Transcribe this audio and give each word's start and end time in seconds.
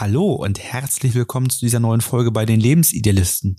Hallo 0.00 0.30
und 0.30 0.60
herzlich 0.60 1.14
willkommen 1.14 1.50
zu 1.50 1.58
dieser 1.58 1.80
neuen 1.80 2.00
Folge 2.00 2.30
bei 2.30 2.46
den 2.46 2.60
Lebensidealisten. 2.60 3.56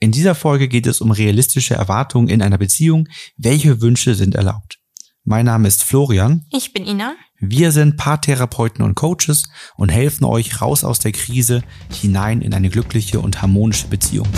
In 0.00 0.12
dieser 0.12 0.34
Folge 0.34 0.66
geht 0.66 0.86
es 0.86 1.02
um 1.02 1.10
realistische 1.10 1.74
Erwartungen 1.74 2.28
in 2.28 2.40
einer 2.40 2.56
Beziehung. 2.56 3.06
Welche 3.36 3.82
Wünsche 3.82 4.14
sind 4.14 4.34
erlaubt? 4.34 4.78
Mein 5.24 5.44
Name 5.44 5.68
ist 5.68 5.84
Florian. 5.84 6.46
Ich 6.50 6.72
bin 6.72 6.86
Ina. 6.86 7.16
Wir 7.38 7.70
sind 7.70 7.98
Paartherapeuten 7.98 8.82
und 8.82 8.94
Coaches 8.94 9.42
und 9.76 9.90
helfen 9.90 10.24
euch 10.24 10.62
raus 10.62 10.84
aus 10.84 11.00
der 11.00 11.12
Krise 11.12 11.60
hinein 11.92 12.40
in 12.40 12.54
eine 12.54 12.70
glückliche 12.70 13.20
und 13.20 13.42
harmonische 13.42 13.88
Beziehung. 13.88 14.28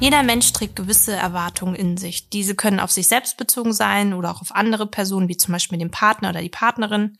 Jeder 0.00 0.22
Mensch 0.22 0.50
trägt 0.52 0.76
gewisse 0.76 1.12
Erwartungen 1.12 1.74
in 1.74 1.98
sich. 1.98 2.30
Diese 2.30 2.54
können 2.54 2.80
auf 2.80 2.90
sich 2.90 3.06
selbst 3.06 3.36
bezogen 3.36 3.74
sein 3.74 4.14
oder 4.14 4.30
auch 4.30 4.40
auf 4.40 4.54
andere 4.54 4.86
Personen, 4.86 5.28
wie 5.28 5.36
zum 5.36 5.52
Beispiel 5.52 5.78
den 5.78 5.90
Partner 5.90 6.30
oder 6.30 6.40
die 6.40 6.48
Partnerin. 6.48 7.18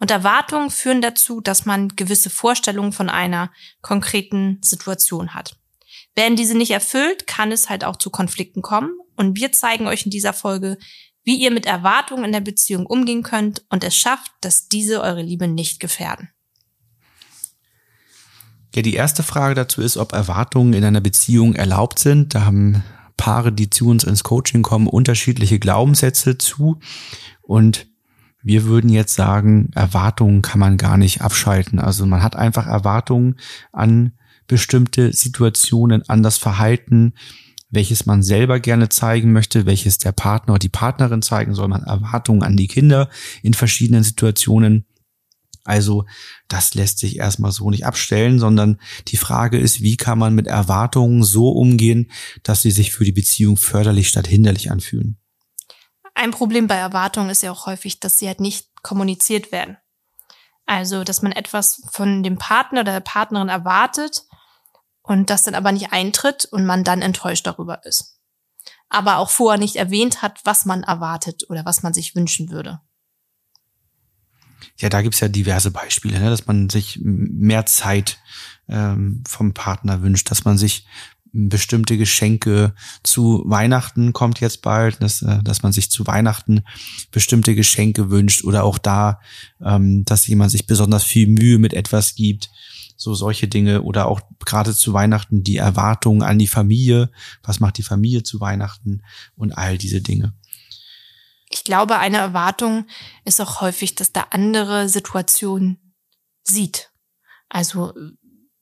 Und 0.00 0.10
Erwartungen 0.10 0.70
führen 0.70 1.00
dazu, 1.00 1.40
dass 1.40 1.64
man 1.64 1.90
gewisse 1.90 2.28
Vorstellungen 2.28 2.92
von 2.92 3.08
einer 3.08 3.52
konkreten 3.82 4.58
Situation 4.62 5.32
hat. 5.32 5.56
Werden 6.16 6.34
diese 6.34 6.56
nicht 6.56 6.72
erfüllt, 6.72 7.28
kann 7.28 7.52
es 7.52 7.70
halt 7.70 7.84
auch 7.84 7.96
zu 7.96 8.10
Konflikten 8.10 8.62
kommen. 8.62 8.98
Und 9.14 9.36
wir 9.36 9.52
zeigen 9.52 9.86
euch 9.86 10.04
in 10.04 10.10
dieser 10.10 10.32
Folge, 10.32 10.76
wie 11.22 11.36
ihr 11.36 11.52
mit 11.52 11.66
Erwartungen 11.66 12.24
in 12.24 12.32
der 12.32 12.40
Beziehung 12.40 12.86
umgehen 12.86 13.22
könnt 13.22 13.64
und 13.68 13.84
es 13.84 13.96
schafft, 13.96 14.32
dass 14.40 14.66
diese 14.66 15.02
eure 15.02 15.22
Liebe 15.22 15.46
nicht 15.46 15.78
gefährden. 15.78 16.30
Ja, 18.74 18.82
die 18.82 18.94
erste 18.94 19.22
Frage 19.22 19.54
dazu 19.54 19.80
ist, 19.80 19.96
ob 19.96 20.12
Erwartungen 20.12 20.74
in 20.74 20.84
einer 20.84 21.00
Beziehung 21.00 21.54
erlaubt 21.54 21.98
sind. 21.98 22.34
Da 22.34 22.44
haben 22.44 22.82
Paare, 23.16 23.52
die 23.52 23.70
zu 23.70 23.88
uns 23.88 24.04
ins 24.04 24.22
Coaching 24.22 24.62
kommen, 24.62 24.86
unterschiedliche 24.86 25.58
Glaubenssätze 25.58 26.38
zu. 26.38 26.78
Und 27.42 27.86
wir 28.42 28.64
würden 28.64 28.90
jetzt 28.90 29.14
sagen, 29.14 29.70
Erwartungen 29.74 30.42
kann 30.42 30.60
man 30.60 30.76
gar 30.76 30.96
nicht 30.96 31.22
abschalten. 31.22 31.78
Also 31.78 32.06
man 32.06 32.22
hat 32.22 32.36
einfach 32.36 32.66
Erwartungen 32.66 33.36
an 33.72 34.12
bestimmte 34.46 35.12
Situationen, 35.12 36.08
an 36.08 36.22
das 36.22 36.38
Verhalten, 36.38 37.14
welches 37.70 38.06
man 38.06 38.22
selber 38.22 38.60
gerne 38.60 38.88
zeigen 38.88 39.32
möchte, 39.32 39.66
welches 39.66 39.98
der 39.98 40.12
Partner 40.12 40.54
oder 40.54 40.60
die 40.60 40.70
Partnerin 40.70 41.20
zeigen 41.20 41.54
soll. 41.54 41.68
Man 41.68 41.82
Erwartungen 41.82 42.42
an 42.42 42.56
die 42.56 42.68
Kinder 42.68 43.10
in 43.42 43.54
verschiedenen 43.54 44.02
Situationen. 44.02 44.86
Also 45.68 46.06
das 46.48 46.72
lässt 46.72 46.98
sich 46.98 47.18
erstmal 47.18 47.52
so 47.52 47.68
nicht 47.68 47.84
abstellen, 47.84 48.38
sondern 48.38 48.80
die 49.08 49.18
Frage 49.18 49.58
ist, 49.58 49.82
wie 49.82 49.98
kann 49.98 50.18
man 50.18 50.34
mit 50.34 50.46
Erwartungen 50.46 51.22
so 51.22 51.50
umgehen, 51.50 52.10
dass 52.42 52.62
sie 52.62 52.70
sich 52.70 52.92
für 52.92 53.04
die 53.04 53.12
Beziehung 53.12 53.58
förderlich 53.58 54.08
statt 54.08 54.26
hinderlich 54.26 54.70
anfühlen. 54.70 55.18
Ein 56.14 56.30
Problem 56.30 56.68
bei 56.68 56.76
Erwartungen 56.76 57.28
ist 57.28 57.42
ja 57.42 57.52
auch 57.52 57.66
häufig, 57.66 58.00
dass 58.00 58.18
sie 58.18 58.26
halt 58.28 58.40
nicht 58.40 58.68
kommuniziert 58.82 59.52
werden. 59.52 59.76
Also, 60.64 61.04
dass 61.04 61.20
man 61.20 61.32
etwas 61.32 61.82
von 61.92 62.22
dem 62.22 62.38
Partner 62.38 62.80
oder 62.80 62.92
der 62.92 63.00
Partnerin 63.00 63.50
erwartet 63.50 64.24
und 65.02 65.28
das 65.28 65.42
dann 65.42 65.54
aber 65.54 65.72
nicht 65.72 65.92
eintritt 65.92 66.46
und 66.46 66.64
man 66.64 66.82
dann 66.82 67.02
enttäuscht 67.02 67.46
darüber 67.46 67.84
ist. 67.84 68.18
Aber 68.88 69.18
auch 69.18 69.28
vorher 69.28 69.58
nicht 69.58 69.76
erwähnt 69.76 70.22
hat, 70.22 70.40
was 70.44 70.64
man 70.64 70.82
erwartet 70.82 71.44
oder 71.50 71.66
was 71.66 71.82
man 71.82 71.92
sich 71.92 72.14
wünschen 72.14 72.50
würde 72.50 72.80
ja, 74.78 74.88
da 74.88 75.02
gibt's 75.02 75.20
ja 75.20 75.28
diverse 75.28 75.70
Beispiele, 75.70 76.18
ne, 76.20 76.30
dass 76.30 76.46
man 76.46 76.70
sich 76.70 77.00
mehr 77.02 77.66
Zeit 77.66 78.18
ähm, 78.68 79.22
vom 79.26 79.52
Partner 79.52 80.02
wünscht, 80.02 80.30
dass 80.30 80.44
man 80.44 80.56
sich 80.56 80.86
bestimmte 81.32 81.98
Geschenke 81.98 82.74
zu 83.02 83.42
Weihnachten 83.46 84.12
kommt 84.12 84.40
jetzt 84.40 84.62
bald, 84.62 85.02
dass, 85.02 85.22
äh, 85.22 85.42
dass 85.42 85.62
man 85.62 85.72
sich 85.72 85.90
zu 85.90 86.06
Weihnachten 86.06 86.62
bestimmte 87.10 87.54
Geschenke 87.54 88.10
wünscht 88.10 88.44
oder 88.44 88.64
auch 88.64 88.78
da, 88.78 89.20
ähm, 89.62 90.04
dass 90.04 90.26
jemand 90.26 90.50
sich 90.50 90.66
besonders 90.66 91.04
viel 91.04 91.26
Mühe 91.26 91.58
mit 91.58 91.74
etwas 91.74 92.14
gibt. 92.14 92.50
So 92.96 93.14
solche 93.14 93.46
Dinge 93.46 93.82
oder 93.82 94.06
auch 94.06 94.20
gerade 94.44 94.74
zu 94.74 94.92
Weihnachten 94.92 95.44
die 95.44 95.56
Erwartungen 95.56 96.22
an 96.22 96.38
die 96.38 96.48
Familie. 96.48 97.10
Was 97.44 97.60
macht 97.60 97.78
die 97.78 97.84
Familie 97.84 98.24
zu 98.24 98.40
Weihnachten 98.40 99.02
und 99.36 99.52
all 99.52 99.78
diese 99.78 100.00
Dinge 100.00 100.32
ich 101.50 101.64
glaube, 101.64 101.98
eine 101.98 102.18
Erwartung 102.18 102.86
ist 103.24 103.40
auch 103.40 103.60
häufig, 103.60 103.94
dass 103.94 104.12
der 104.12 104.32
andere 104.32 104.88
Situationen 104.88 105.94
sieht. 106.44 106.90
Also, 107.48 107.94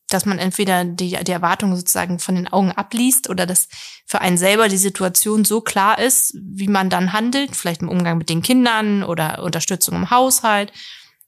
dass 0.09 0.25
man 0.25 0.39
entweder 0.39 0.85
die, 0.85 1.19
die 1.25 1.33
Erwartung 1.33 1.75
sozusagen 1.75 2.21
von 2.21 2.37
den 2.37 2.49
Augen 2.49 2.71
abliest 2.71 3.29
oder 3.29 3.45
dass 3.45 3.69
für 4.07 4.21
einen 4.21 4.39
selber 4.39 4.69
die 4.69 4.77
Situation 4.77 5.45
so 5.45 5.61
klar 5.61 5.99
ist, 5.99 6.35
wie 6.41 6.69
man 6.69 6.91
dann 6.91 7.13
handelt, 7.13 7.57
vielleicht 7.57 7.83
im 7.83 7.89
Umgang 7.89 8.19
mit 8.19 8.29
den 8.29 8.43
Kindern 8.43 9.03
oder 9.03 9.43
Unterstützung 9.43 9.97
im 9.97 10.11
Haushalt, 10.11 10.73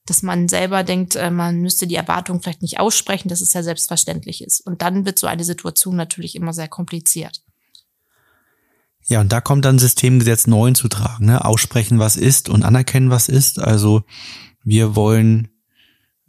dass 0.07 0.23
man 0.23 0.49
selber 0.49 0.85
denkt, 0.85 1.17
äh, 1.17 1.31
man 1.31 1.61
müsste 1.61 1.89
die 1.89 1.97
Erwartung 1.97 2.41
vielleicht 2.41 2.63
nicht 2.63 2.79
aussprechen, 2.79 3.29
dass 3.29 3.41
es 3.41 3.53
ja 3.53 3.65
selbstverständlich 3.65 4.43
ist. 4.43 4.61
Und 4.61 4.81
dann 4.81 5.05
wird 5.05 5.19
so 5.19 5.27
eine 5.27 5.45
Situation 5.45 5.97
natürlich 5.97 6.37
immer 6.37 6.53
sehr 6.53 6.69
kompliziert. 6.69 7.43
Ja, 9.09 9.23
und 9.23 9.33
da 9.33 9.41
kommt 9.41 9.65
dann 9.65 9.79
Systemgesetz 9.79 10.47
9 10.47 10.75
zu 10.75 10.89
tragen, 10.89 11.27
ne? 11.27 11.45
aussprechen, 11.45 11.99
was 11.99 12.17
ist 12.17 12.51
und 12.51 12.63
anerkennen, 12.63 13.09
was 13.09 13.29
ist. 13.29 13.59
Also 13.59 14.03
wir 14.63 14.97
wollen 14.97 15.49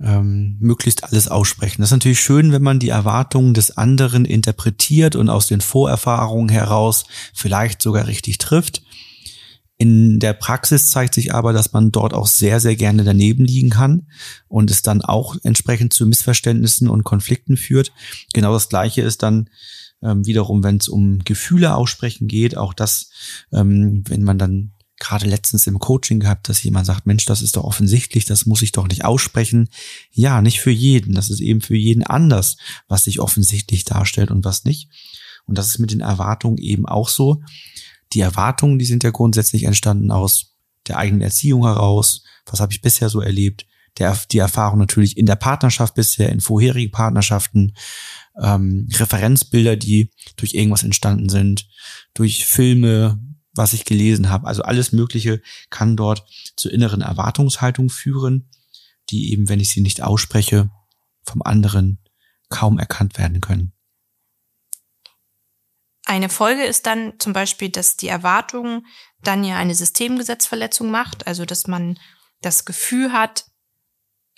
ähm, 0.01 0.56
möglichst 0.62 1.03
alles 1.03 1.28
aussprechen. 1.28 1.81
Das 1.81 1.90
ist 1.90 1.97
natürlich 1.97 2.22
schön, 2.22 2.53
wenn 2.53 2.62
man 2.62 2.79
die 2.79 2.88
Erwartungen 2.88 3.53
des 3.53 3.75
anderen 3.75 4.23
interpretiert 4.23 5.17
und 5.17 5.29
aus 5.29 5.47
den 5.47 5.59
Vorerfahrungen 5.59 6.47
heraus 6.47 7.03
vielleicht 7.34 7.81
sogar 7.81 8.07
richtig 8.07 8.38
trifft. 8.38 8.81
In 9.78 10.19
der 10.19 10.34
Praxis 10.34 10.90
zeigt 10.90 11.13
sich 11.13 11.34
aber, 11.34 11.51
dass 11.51 11.73
man 11.73 11.91
dort 11.91 12.13
auch 12.13 12.28
sehr, 12.28 12.61
sehr 12.61 12.78
gerne 12.78 13.03
daneben 13.03 13.44
liegen 13.44 13.69
kann 13.69 14.07
und 14.47 14.72
es 14.72 14.84
dann 14.84 15.01
auch 15.01 15.35
entsprechend 15.44 15.91
zu 15.91 16.06
Missverständnissen 16.06 16.90
und 16.90 17.03
Konflikten 17.03 17.57
führt. 17.57 17.91
Genau 18.34 18.53
das 18.53 18.69
Gleiche 18.69 19.01
ist 19.01 19.23
dann 19.23 19.50
ähm, 20.01 20.25
wiederum, 20.25 20.63
wenn 20.63 20.77
es 20.77 20.87
um 20.87 21.19
Gefühle 21.19 21.75
aussprechen 21.75 22.27
geht, 22.27 22.57
auch 22.57 22.73
das, 22.73 23.09
ähm, 23.51 24.03
wenn 24.07 24.23
man 24.23 24.37
dann 24.37 24.71
gerade 24.99 25.25
letztens 25.25 25.65
im 25.65 25.79
Coaching 25.79 26.19
gehabt, 26.19 26.49
dass 26.49 26.61
jemand 26.61 26.85
sagt, 26.85 27.05
Mensch, 27.05 27.25
das 27.25 27.41
ist 27.41 27.55
doch 27.55 27.63
offensichtlich, 27.63 28.25
das 28.25 28.45
muss 28.45 28.61
ich 28.61 28.73
doch 28.73 28.87
nicht 28.87 29.05
aussprechen. 29.05 29.69
Ja, 30.11 30.41
nicht 30.41 30.59
für 30.59 30.71
jeden. 30.71 31.15
Das 31.15 31.29
ist 31.29 31.39
eben 31.39 31.61
für 31.61 31.75
jeden 31.75 32.03
anders, 32.03 32.57
was 32.87 33.05
sich 33.05 33.19
offensichtlich 33.19 33.85
darstellt 33.85 34.29
und 34.29 34.43
was 34.43 34.65
nicht. 34.65 34.89
Und 35.45 35.57
das 35.57 35.67
ist 35.67 35.79
mit 35.79 35.91
den 35.91 36.01
Erwartungen 36.01 36.57
eben 36.57 36.85
auch 36.85 37.09
so. 37.09 37.41
Die 38.13 38.19
Erwartungen, 38.19 38.77
die 38.77 38.85
sind 38.85 39.03
ja 39.03 39.11
grundsätzlich 39.11 39.63
entstanden 39.63 40.11
aus 40.11 40.55
der 40.87 40.97
eigenen 40.97 41.21
Erziehung 41.21 41.63
heraus. 41.63 42.23
Was 42.45 42.59
habe 42.59 42.73
ich 42.73 42.81
bisher 42.81 43.09
so 43.09 43.21
erlebt? 43.21 43.66
Der, 43.99 44.17
die 44.31 44.37
Erfahrung 44.37 44.79
natürlich 44.79 45.17
in 45.17 45.25
der 45.25 45.35
Partnerschaft 45.35 45.93
bisher, 45.93 46.29
in 46.29 46.39
vorherigen 46.39 46.91
Partnerschaften, 46.91 47.75
ähm, 48.41 48.87
Referenzbilder, 48.93 49.75
die 49.75 50.11
durch 50.37 50.53
irgendwas 50.53 50.83
entstanden 50.83 51.29
sind, 51.29 51.67
durch 52.13 52.45
Filme, 52.45 53.19
was 53.53 53.73
ich 53.73 53.85
gelesen 53.85 54.29
habe. 54.29 54.47
Also 54.47 54.63
alles 54.63 54.91
Mögliche 54.91 55.41
kann 55.69 55.97
dort 55.97 56.25
zur 56.55 56.71
inneren 56.71 57.01
Erwartungshaltung 57.01 57.89
führen, 57.89 58.49
die 59.09 59.33
eben, 59.33 59.49
wenn 59.49 59.59
ich 59.59 59.69
sie 59.69 59.81
nicht 59.81 60.01
ausspreche, 60.01 60.69
vom 61.23 61.41
anderen 61.41 61.99
kaum 62.47 62.79
erkannt 62.79 63.17
werden 63.17 63.41
können. 63.41 63.73
Eine 66.05 66.29
Folge 66.29 66.63
ist 66.63 66.87
dann 66.87 67.19
zum 67.19 67.33
Beispiel, 67.33 67.69
dass 67.69 67.97
die 67.97 68.07
Erwartung 68.07 68.85
dann 69.21 69.43
ja 69.43 69.57
eine 69.57 69.75
Systemgesetzverletzung 69.75 70.89
macht, 70.89 71.27
also 71.27 71.45
dass 71.45 71.67
man 71.67 71.99
das 72.41 72.66
Gefühl 72.66 73.11
hat, 73.11 73.45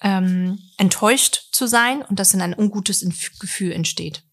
ähm, 0.01 0.59
enttäuscht 0.77 1.49
zu 1.51 1.67
sein 1.67 2.01
und 2.01 2.19
dass 2.19 2.31
dann 2.31 2.41
ein 2.41 2.57
ungutes 2.57 3.05
Gefühl 3.39 3.71
entsteht. 3.71 4.23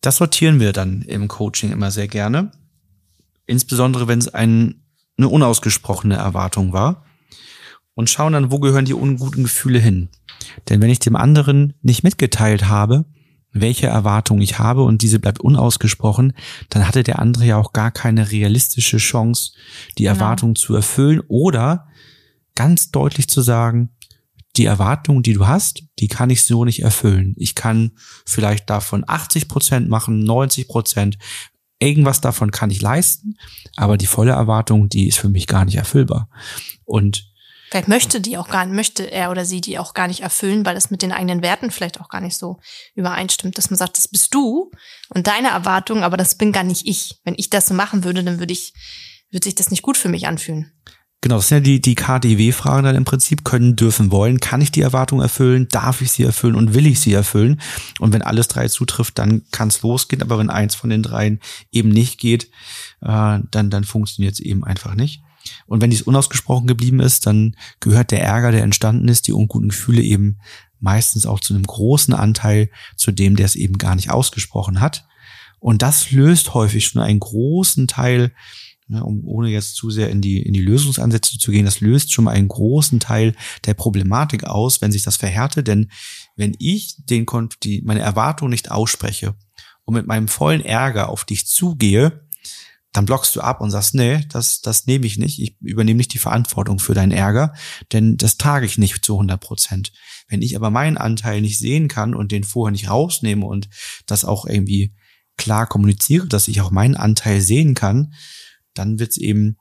Das 0.00 0.16
sortieren 0.16 0.60
wir 0.60 0.72
dann 0.72 1.02
im 1.02 1.28
Coaching 1.28 1.72
immer 1.72 1.90
sehr 1.90 2.08
gerne. 2.08 2.52
Insbesondere, 3.46 4.06
wenn 4.08 4.18
es 4.18 4.28
ein, 4.28 4.82
eine 5.16 5.28
unausgesprochene 5.28 6.16
Erwartung 6.16 6.72
war. 6.72 7.06
Und 7.94 8.10
schauen 8.10 8.32
dann, 8.32 8.50
wo 8.50 8.58
gehören 8.58 8.86
die 8.86 8.92
unguten 8.92 9.44
Gefühle 9.44 9.78
hin. 9.78 10.08
Denn 10.68 10.82
wenn 10.82 10.90
ich 10.90 10.98
dem 10.98 11.14
anderen 11.14 11.74
nicht 11.80 12.02
mitgeteilt 12.02 12.68
habe, 12.68 13.04
welche 13.52 13.86
Erwartung 13.86 14.40
ich 14.40 14.58
habe 14.58 14.82
und 14.82 15.00
diese 15.00 15.20
bleibt 15.20 15.40
unausgesprochen, 15.40 16.34
dann 16.70 16.86
hatte 16.86 17.04
der 17.04 17.20
andere 17.20 17.46
ja 17.46 17.56
auch 17.56 17.72
gar 17.72 17.92
keine 17.92 18.32
realistische 18.32 18.98
Chance, 18.98 19.52
die 19.96 20.02
genau. 20.02 20.16
Erwartung 20.16 20.56
zu 20.56 20.74
erfüllen 20.74 21.22
oder 21.28 21.86
ganz 22.54 22.90
deutlich 22.90 23.28
zu 23.28 23.40
sagen, 23.40 23.90
die 24.56 24.66
Erwartung, 24.66 25.22
die 25.22 25.32
du 25.32 25.46
hast, 25.46 25.82
die 25.98 26.08
kann 26.08 26.30
ich 26.30 26.44
so 26.44 26.64
nicht 26.64 26.82
erfüllen. 26.82 27.34
Ich 27.36 27.54
kann 27.54 27.92
vielleicht 28.24 28.70
davon 28.70 29.04
80 29.06 29.48
Prozent 29.48 29.88
machen, 29.88 30.20
90 30.20 30.68
Prozent. 30.68 31.18
Irgendwas 31.80 32.20
davon 32.20 32.52
kann 32.52 32.70
ich 32.70 32.80
leisten, 32.80 33.36
aber 33.76 33.96
die 33.96 34.06
volle 34.06 34.32
Erwartung, 34.32 34.88
die 34.88 35.08
ist 35.08 35.18
für 35.18 35.28
mich 35.28 35.48
gar 35.48 35.64
nicht 35.64 35.76
erfüllbar. 35.76 36.28
Und 36.84 37.34
Vielleicht 37.74 37.88
möchte 37.88 38.20
die 38.20 38.38
auch 38.38 38.48
gar 38.48 38.64
nicht, 38.64 38.76
möchte 38.76 39.10
er 39.10 39.32
oder 39.32 39.44
sie 39.44 39.60
die 39.60 39.80
auch 39.80 39.94
gar 39.94 40.06
nicht 40.06 40.20
erfüllen, 40.20 40.64
weil 40.64 40.76
es 40.76 40.92
mit 40.92 41.02
den 41.02 41.10
eigenen 41.10 41.42
Werten 41.42 41.72
vielleicht 41.72 42.00
auch 42.00 42.08
gar 42.08 42.20
nicht 42.20 42.36
so 42.36 42.60
übereinstimmt, 42.94 43.58
dass 43.58 43.70
man 43.70 43.78
sagt, 43.78 43.96
das 43.98 44.06
bist 44.06 44.32
du 44.32 44.70
und 45.08 45.26
deine 45.26 45.48
Erwartungen, 45.48 46.04
aber 46.04 46.16
das 46.16 46.36
bin 46.36 46.52
gar 46.52 46.62
nicht 46.62 46.86
ich. 46.86 47.20
Wenn 47.24 47.34
ich 47.36 47.50
das 47.50 47.66
so 47.66 47.74
machen 47.74 48.04
würde, 48.04 48.22
dann 48.22 48.38
würde 48.38 48.52
ich, 48.52 48.74
würde 49.32 49.42
sich 49.42 49.56
das 49.56 49.72
nicht 49.72 49.82
gut 49.82 49.96
für 49.96 50.08
mich 50.08 50.28
anfühlen. 50.28 50.70
Genau, 51.24 51.36
das 51.36 51.48
sind 51.48 51.56
ja 51.56 51.72
die, 51.72 51.80
die 51.80 51.94
KDW-Fragen 51.94 52.84
dann 52.84 52.96
im 52.96 53.06
Prinzip. 53.06 53.44
Können, 53.44 53.76
dürfen, 53.76 54.10
wollen. 54.10 54.40
Kann 54.40 54.60
ich 54.60 54.72
die 54.72 54.82
Erwartung 54.82 55.22
erfüllen? 55.22 55.68
Darf 55.70 56.02
ich 56.02 56.12
sie 56.12 56.22
erfüllen? 56.22 56.54
Und 56.54 56.74
will 56.74 56.86
ich 56.86 57.00
sie 57.00 57.14
erfüllen? 57.14 57.62
Und 57.98 58.12
wenn 58.12 58.20
alles 58.20 58.46
drei 58.46 58.68
zutrifft, 58.68 59.18
dann 59.18 59.40
kann 59.50 59.68
es 59.68 59.80
losgehen. 59.80 60.20
Aber 60.20 60.36
wenn 60.36 60.50
eins 60.50 60.74
von 60.74 60.90
den 60.90 61.02
dreien 61.02 61.40
eben 61.72 61.88
nicht 61.88 62.20
geht, 62.20 62.50
äh, 63.00 63.38
dann, 63.50 63.70
dann 63.70 63.84
funktioniert 63.84 64.34
es 64.34 64.40
eben 64.40 64.64
einfach 64.64 64.96
nicht. 64.96 65.22
Und 65.64 65.80
wenn 65.80 65.88
dies 65.88 66.02
unausgesprochen 66.02 66.66
geblieben 66.66 67.00
ist, 67.00 67.26
dann 67.26 67.56
gehört 67.80 68.10
der 68.10 68.22
Ärger, 68.22 68.52
der 68.52 68.62
entstanden 68.62 69.08
ist, 69.08 69.26
die 69.26 69.32
unguten 69.32 69.70
Gefühle 69.70 70.02
eben 70.02 70.40
meistens 70.78 71.24
auch 71.24 71.40
zu 71.40 71.54
einem 71.54 71.64
großen 71.64 72.12
Anteil 72.12 72.68
zu 72.96 73.12
dem, 73.12 73.36
der 73.36 73.46
es 73.46 73.56
eben 73.56 73.78
gar 73.78 73.94
nicht 73.94 74.10
ausgesprochen 74.10 74.82
hat. 74.82 75.06
Und 75.58 75.80
das 75.80 76.10
löst 76.10 76.52
häufig 76.52 76.84
schon 76.84 77.00
einen 77.00 77.20
großen 77.20 77.88
Teil 77.88 78.32
Ne, 78.86 79.02
um, 79.02 79.26
ohne 79.26 79.48
jetzt 79.48 79.76
zu 79.76 79.88
sehr 79.90 80.10
in 80.10 80.20
die, 80.20 80.42
in 80.42 80.52
die 80.52 80.60
Lösungsansätze 80.60 81.38
zu 81.38 81.50
gehen, 81.50 81.64
das 81.64 81.80
löst 81.80 82.12
schon 82.12 82.26
mal 82.26 82.32
einen 82.32 82.48
großen 82.48 83.00
Teil 83.00 83.34
der 83.64 83.72
Problematik 83.72 84.44
aus, 84.44 84.82
wenn 84.82 84.92
sich 84.92 85.02
das 85.02 85.16
verhärtet. 85.16 85.68
Denn 85.68 85.90
wenn 86.36 86.54
ich 86.58 86.96
den, 86.98 87.24
die, 87.62 87.80
meine 87.80 88.00
Erwartung 88.00 88.50
nicht 88.50 88.70
ausspreche 88.70 89.36
und 89.84 89.94
mit 89.94 90.06
meinem 90.06 90.28
vollen 90.28 90.60
Ärger 90.60 91.08
auf 91.08 91.24
dich 91.24 91.46
zugehe, 91.46 92.28
dann 92.92 93.06
blockst 93.06 93.34
du 93.34 93.40
ab 93.40 93.62
und 93.62 93.70
sagst, 93.70 93.94
nee, 93.94 94.20
das, 94.28 94.60
das 94.60 94.86
nehme 94.86 95.06
ich 95.06 95.16
nicht. 95.18 95.40
Ich 95.40 95.56
übernehme 95.60 95.96
nicht 95.96 96.12
die 96.12 96.18
Verantwortung 96.18 96.78
für 96.78 96.94
deinen 96.94 97.10
Ärger, 97.10 97.54
denn 97.92 98.18
das 98.18 98.36
trage 98.36 98.66
ich 98.66 98.76
nicht 98.76 99.04
zu 99.04 99.14
100 99.14 99.40
Prozent. 99.40 99.92
Wenn 100.28 100.42
ich 100.42 100.56
aber 100.56 100.70
meinen 100.70 100.98
Anteil 100.98 101.40
nicht 101.40 101.58
sehen 101.58 101.88
kann 101.88 102.14
und 102.14 102.32
den 102.32 102.44
vorher 102.44 102.70
nicht 102.70 102.90
rausnehme 102.90 103.46
und 103.46 103.68
das 104.06 104.26
auch 104.26 104.46
irgendwie 104.46 104.94
klar 105.36 105.66
kommuniziere, 105.66 106.28
dass 106.28 106.48
ich 106.48 106.60
auch 106.60 106.70
meinen 106.70 106.96
Anteil 106.96 107.40
sehen 107.40 107.74
kann, 107.74 108.14
dann 108.74 108.98
wird 108.98 109.10
es 109.10 109.16
eben 109.16 109.56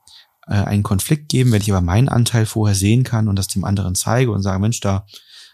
äh, 0.48 0.54
einen 0.54 0.84
Konflikt 0.84 1.30
geben, 1.30 1.52
wenn 1.52 1.62
ich 1.62 1.72
aber 1.72 1.82
meinen 1.82 2.10
Anteil 2.10 2.46
vorher 2.46 2.76
sehen 2.76 3.04
kann 3.04 3.28
und 3.28 3.38
das 3.38 3.48
dem 3.48 3.64
anderen 3.64 3.96
zeige 3.96 4.32
und 4.32 4.42
sage, 4.42 4.60
Mensch, 4.60 4.80
da 4.80 5.06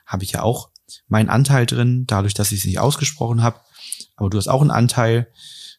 habe 0.06 0.24
ich 0.24 0.32
ja 0.32 0.42
auch 0.42 0.70
meinen 1.08 1.30
Anteil 1.30 1.66
drin, 1.66 2.06
dadurch, 2.08 2.34
dass 2.34 2.52
ich 2.52 2.60
es 2.60 2.66
nicht 2.66 2.80
ausgesprochen 2.80 3.44
habe, 3.44 3.60
aber 4.16 4.30
du 4.30 4.38
hast 4.38 4.48
auch 4.48 4.62
einen 4.62 4.72
Anteil, 4.72 5.32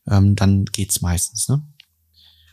ähm, 0.07 0.37
dann 0.37 0.65
geht's 0.67 1.01
meistens. 1.01 1.49
Ne? 1.49 1.67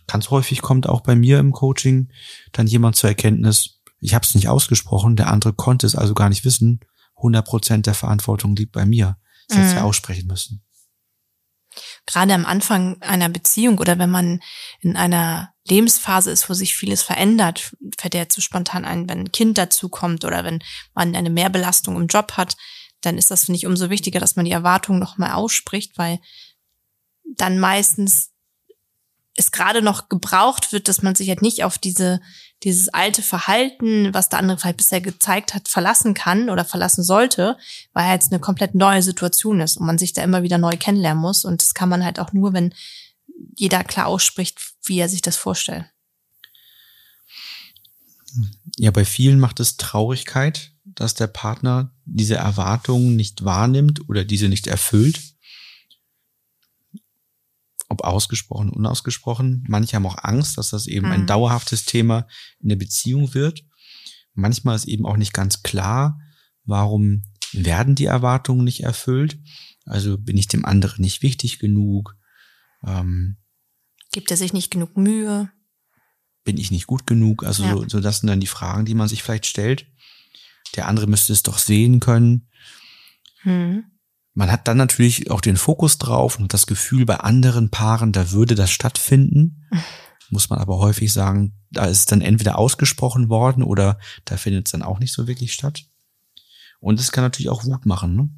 Ganz 0.08 0.30
häufig 0.32 0.62
kommt 0.62 0.88
auch 0.88 1.02
bei 1.02 1.16
mir 1.16 1.40
im 1.40 1.52
Coaching 1.52 2.10
dann 2.52 2.68
jemand 2.68 2.96
zur 2.96 3.10
Erkenntnis, 3.10 3.82
ich 4.00 4.14
habe 4.14 4.26
es 4.26 4.36
nicht 4.36 4.48
ausgesprochen, 4.48 5.16
der 5.16 5.32
andere 5.32 5.54
konnte 5.54 5.88
es 5.88 5.96
also 5.96 6.14
gar 6.14 6.30
nicht 6.30 6.46
wissen. 6.46 6.82
100 7.18 7.44
Prozent 7.44 7.88
der 7.88 7.96
Verantwortung 7.96 8.56
liegt 8.56 8.72
bei 8.72 8.86
mir. 8.86 9.18
Ich 9.50 9.56
hätte 9.56 9.68
es 9.68 9.74
ja 9.74 9.84
aussprechen 9.84 10.28
müssen 10.28 10.67
gerade 12.08 12.34
am 12.34 12.46
Anfang 12.46 13.00
einer 13.02 13.30
Beziehung 13.30 13.78
oder 13.78 14.00
wenn 14.00 14.10
man 14.10 14.42
in 14.80 14.96
einer 14.96 15.54
Lebensphase 15.68 16.32
ist, 16.32 16.50
wo 16.50 16.54
sich 16.54 16.76
vieles 16.76 17.04
verändert, 17.04 17.76
fällt 18.00 18.16
jetzt 18.16 18.36
so 18.36 18.42
spontan 18.42 18.86
ein, 18.86 19.08
wenn 19.10 19.20
ein 19.20 19.32
Kind 19.32 19.58
dazukommt 19.58 20.26
oder 20.26 20.44
wenn 20.44 20.64
man 20.96 21.16
eine 21.16 21.30
Mehrbelastung 21.30 21.96
im 21.98 22.08
Job 22.08 22.34
hat, 22.34 22.56
dann 23.02 23.18
ist 23.18 23.30
das, 23.30 23.46
finde 23.46 23.58
ich, 23.58 23.68
umso 23.68 23.90
wichtiger, 23.90 24.20
dass 24.20 24.36
man 24.36 24.46
die 24.46 24.52
Erwartungen 24.52 25.00
nochmal 25.00 25.34
ausspricht, 25.34 25.98
weil 25.98 26.20
dann 27.36 27.60
meistens 27.60 28.32
es 29.38 29.52
gerade 29.52 29.82
noch 29.82 30.10
gebraucht 30.10 30.74
wird, 30.74 30.88
dass 30.88 31.04
man 31.04 31.16
sich 31.16 31.30
halt 31.30 31.44
nicht 31.44 31.64
auf 31.64 31.78
diese, 31.78 32.20
dieses 32.64 32.90
alte 32.90 33.22
Verhalten, 33.22 34.14
was 34.14 34.30
der 34.30 34.40
andere 34.40 34.58
vielleicht 34.58 34.78
bisher 34.78 35.00
gezeigt 35.00 35.54
hat, 35.54 35.68
verlassen 35.68 36.16
kann 36.16 36.50
oder 36.50 36.66
verlassen 36.66 37.04
sollte, 37.04 37.56
weil 37.94 38.12
jetzt 38.12 38.32
eine 38.32 38.42
komplett 38.42 38.74
neue 38.74 39.04
Situation 39.04 39.62
ist 39.62 39.78
und 39.78 39.86
man 39.86 40.00
sich 40.00 40.14
da 40.14 40.24
immer 40.24 40.42
wieder 40.42 40.58
neu 40.58 40.76
kennenlernen 40.76 41.22
muss. 41.22 41.46
Und 41.46 41.62
das 41.62 41.76
kann 41.76 41.88
man 41.88 42.04
halt 42.04 42.20
auch 42.20 42.34
nur, 42.34 42.54
wenn 42.54 42.74
jeder 43.56 43.84
klar 43.84 44.08
ausspricht, 44.08 44.60
wie 44.84 44.98
er 44.98 45.08
sich 45.08 45.22
das 45.22 45.38
vorstellt. 45.38 45.86
Ja, 48.78 48.90
bei 48.90 49.06
vielen 49.06 49.40
macht 49.40 49.60
es 49.60 49.78
Traurigkeit, 49.78 50.72
dass 50.84 51.14
der 51.14 51.28
Partner 51.28 51.92
diese 52.06 52.36
Erwartungen 52.36 53.16
nicht 53.16 53.46
wahrnimmt 53.46 54.10
oder 54.10 54.26
diese 54.26 54.50
nicht 54.50 54.66
erfüllt 54.66 55.37
ob 57.90 58.02
ausgesprochen, 58.02 58.70
unausgesprochen. 58.70 59.64
Manche 59.68 59.96
haben 59.96 60.06
auch 60.06 60.18
Angst, 60.24 60.58
dass 60.58 60.72
das 60.72 60.88
eben 60.88 61.08
mhm. 61.08 61.14
ein 61.14 61.28
dauerhaftes 61.28 61.86
Thema 61.86 62.28
in 62.60 62.70
der 62.70 62.76
Beziehung 62.76 63.34
wird. 63.34 63.64
Manchmal 64.34 64.76
ist 64.76 64.86
eben 64.86 65.06
auch 65.06 65.18
nicht 65.18 65.34
ganz 65.34 65.64
klar, 65.64 66.20
warum 66.64 67.24
werden 67.54 67.96
die 67.96 68.06
Erwartungen 68.06 68.64
nicht 68.64 68.84
erfüllt. 68.84 69.40
Also 69.86 70.18
bin 70.18 70.38
ich 70.38 70.48
dem 70.48 70.66
anderen 70.66 71.02
nicht 71.02 71.24
wichtig 71.24 71.60
genug? 71.60 72.16
Ähm, 72.86 73.38
Gibt 74.12 74.32
er 74.32 74.38
sich 74.38 74.54
nicht 74.54 74.70
genug 74.70 74.98
Mühe? 74.98 75.50
Bin 76.44 76.58
ich 76.58 76.72
nicht 76.72 76.88
gut 76.88 77.08
genug? 77.08 77.44
Also 77.44 77.64
ja. 77.64 77.72
so, 77.72 77.88
so 77.88 78.00
das 78.00 78.20
sind 78.20 78.28
dann 78.28 78.40
die 78.40 78.48
Fragen, 78.48 78.86
die 78.86 78.96
man 78.96 79.08
sich 79.08 79.24
vielleicht 79.24 79.46
stellt. 79.46 79.88
Der 80.76 80.88
andere 80.88 81.08
müsste 81.08 81.34
es 81.34 81.44
doch 81.44 81.58
sehen 81.58 82.00
können. 82.00 82.50
Hm. 83.42 83.86
Man 84.38 84.52
hat 84.52 84.68
dann 84.68 84.78
natürlich 84.78 85.32
auch 85.32 85.42
den 85.42 85.58
Fokus 85.58 85.98
drauf 85.98 86.38
und 86.38 86.54
das 86.54 86.68
Gefühl 86.68 87.08
bei 87.08 87.16
anderen 87.16 87.72
Paaren, 87.72 88.12
da 88.12 88.30
würde 88.30 88.54
das 88.54 88.70
stattfinden. 88.70 89.68
Muss 90.30 90.52
man 90.52 90.60
aber 90.60 90.78
häufig 90.78 91.12
sagen, 91.12 91.58
da 91.72 91.86
ist 91.86 91.98
es 91.98 92.06
dann 92.06 92.22
entweder 92.22 92.60
ausgesprochen 92.60 93.30
worden 93.30 93.64
oder 93.64 93.98
da 94.26 94.38
findet 94.38 94.68
es 94.68 94.74
dann 94.74 94.84
auch 94.84 95.00
nicht 95.00 95.12
so 95.12 95.26
wirklich 95.26 95.54
statt. 95.54 95.86
Und 96.80 97.00
es 97.00 97.12
kann 97.12 97.24
natürlich 97.24 97.50
auch 97.50 97.66
Wut 97.66 97.88
machen. 97.88 98.16
Ne? 98.16 98.30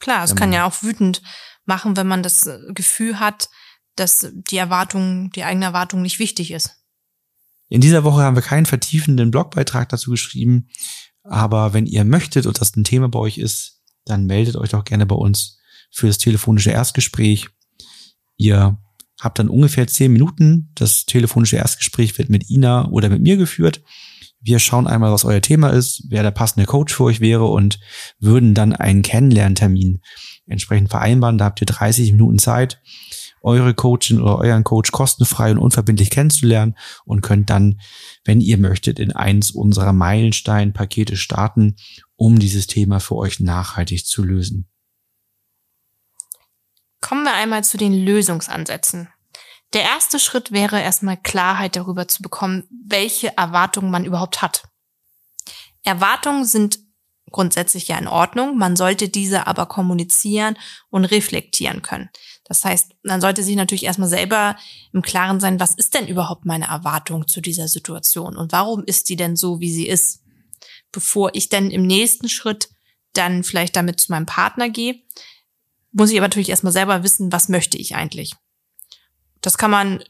Klar, 0.00 0.22
es 0.22 0.36
kann 0.36 0.52
ja 0.52 0.66
auch 0.66 0.82
wütend 0.82 1.22
machen, 1.64 1.96
wenn 1.96 2.06
man 2.06 2.22
das 2.22 2.46
Gefühl 2.74 3.18
hat, 3.18 3.48
dass 3.96 4.30
die 4.50 4.58
Erwartung, 4.58 5.30
die 5.30 5.44
eigene 5.44 5.64
Erwartung 5.64 6.02
nicht 6.02 6.18
wichtig 6.18 6.50
ist. 6.50 6.76
In 7.70 7.80
dieser 7.80 8.04
Woche 8.04 8.20
haben 8.20 8.36
wir 8.36 8.42
keinen 8.42 8.66
vertiefenden 8.66 9.30
Blogbeitrag 9.30 9.88
dazu 9.88 10.10
geschrieben, 10.10 10.68
aber 11.22 11.72
wenn 11.72 11.86
ihr 11.86 12.04
möchtet 12.04 12.44
und 12.44 12.60
das 12.60 12.76
ein 12.76 12.84
Thema 12.84 13.08
bei 13.08 13.18
euch 13.18 13.38
ist, 13.38 13.77
dann 14.08 14.26
meldet 14.26 14.56
euch 14.56 14.70
doch 14.70 14.84
gerne 14.84 15.06
bei 15.06 15.16
uns 15.16 15.58
für 15.90 16.06
das 16.06 16.18
telefonische 16.18 16.70
Erstgespräch. 16.70 17.48
Ihr 18.36 18.78
habt 19.20 19.38
dann 19.38 19.48
ungefähr 19.48 19.86
zehn 19.86 20.12
Minuten. 20.12 20.70
Das 20.74 21.04
telefonische 21.04 21.56
Erstgespräch 21.56 22.16
wird 22.18 22.30
mit 22.30 22.50
Ina 22.50 22.88
oder 22.88 23.08
mit 23.08 23.22
mir 23.22 23.36
geführt. 23.36 23.82
Wir 24.40 24.60
schauen 24.60 24.86
einmal, 24.86 25.12
was 25.12 25.24
euer 25.24 25.42
Thema 25.42 25.70
ist, 25.70 26.04
wer 26.08 26.22
der 26.22 26.30
passende 26.30 26.66
Coach 26.66 26.94
für 26.94 27.04
euch 27.04 27.20
wäre 27.20 27.46
und 27.46 27.80
würden 28.20 28.54
dann 28.54 28.72
einen 28.72 29.02
Kennenlerntermin 29.02 30.00
entsprechend 30.46 30.90
vereinbaren. 30.90 31.38
Da 31.38 31.46
habt 31.46 31.60
ihr 31.60 31.66
30 31.66 32.12
Minuten 32.12 32.38
Zeit, 32.38 32.80
eure 33.42 33.74
Coachin 33.74 34.20
oder 34.20 34.38
euren 34.38 34.64
Coach 34.64 34.92
kostenfrei 34.92 35.50
und 35.50 35.58
unverbindlich 35.58 36.10
kennenzulernen 36.10 36.76
und 37.04 37.22
könnt 37.22 37.50
dann, 37.50 37.80
wenn 38.24 38.40
ihr 38.40 38.58
möchtet, 38.58 38.98
in 38.98 39.12
eins 39.12 39.50
unserer 39.50 39.92
Meilenstein-Pakete 39.92 41.16
starten 41.16 41.76
um 42.18 42.40
dieses 42.40 42.66
Thema 42.66 42.98
für 42.98 43.14
euch 43.14 43.38
nachhaltig 43.38 44.04
zu 44.04 44.24
lösen. 44.24 44.68
Kommen 47.00 47.22
wir 47.22 47.32
einmal 47.32 47.62
zu 47.62 47.78
den 47.78 47.94
Lösungsansätzen. 47.94 49.08
Der 49.72 49.82
erste 49.82 50.18
Schritt 50.18 50.50
wäre 50.50 50.80
erstmal 50.80 51.16
Klarheit 51.16 51.76
darüber 51.76 52.08
zu 52.08 52.22
bekommen, 52.22 52.64
welche 52.70 53.36
Erwartungen 53.36 53.92
man 53.92 54.04
überhaupt 54.04 54.42
hat. 54.42 54.64
Erwartungen 55.84 56.44
sind 56.44 56.80
grundsätzlich 57.30 57.86
ja 57.86 57.98
in 57.98 58.08
Ordnung, 58.08 58.58
man 58.58 58.74
sollte 58.74 59.08
diese 59.08 59.46
aber 59.46 59.66
kommunizieren 59.66 60.58
und 60.90 61.04
reflektieren 61.04 61.82
können. 61.82 62.08
Das 62.44 62.64
heißt, 62.64 62.96
man 63.04 63.20
sollte 63.20 63.44
sich 63.44 63.54
natürlich 63.54 63.84
erstmal 63.84 64.08
selber 64.08 64.56
im 64.92 65.02
Klaren 65.02 65.38
sein, 65.38 65.60
was 65.60 65.74
ist 65.74 65.94
denn 65.94 66.08
überhaupt 66.08 66.46
meine 66.46 66.66
Erwartung 66.66 67.28
zu 67.28 67.40
dieser 67.40 67.68
Situation 67.68 68.36
und 68.36 68.50
warum 68.50 68.82
ist 68.82 69.08
die 69.08 69.16
denn 69.16 69.36
so, 69.36 69.60
wie 69.60 69.72
sie 69.72 69.86
ist? 69.86 70.24
Bevor 70.92 71.30
ich 71.34 71.48
dann 71.48 71.70
im 71.70 71.86
nächsten 71.86 72.28
Schritt 72.28 72.68
dann 73.12 73.42
vielleicht 73.42 73.76
damit 73.76 74.00
zu 74.00 74.12
meinem 74.12 74.26
Partner 74.26 74.68
gehe, 74.68 75.02
muss 75.92 76.10
ich 76.10 76.18
aber 76.18 76.28
natürlich 76.28 76.50
erstmal 76.50 76.72
selber 76.72 77.02
wissen, 77.02 77.32
was 77.32 77.48
möchte 77.48 77.78
ich 77.78 77.94
eigentlich. 77.94 78.34
Das 79.40 79.58
kann 79.58 79.70
man 79.70 80.02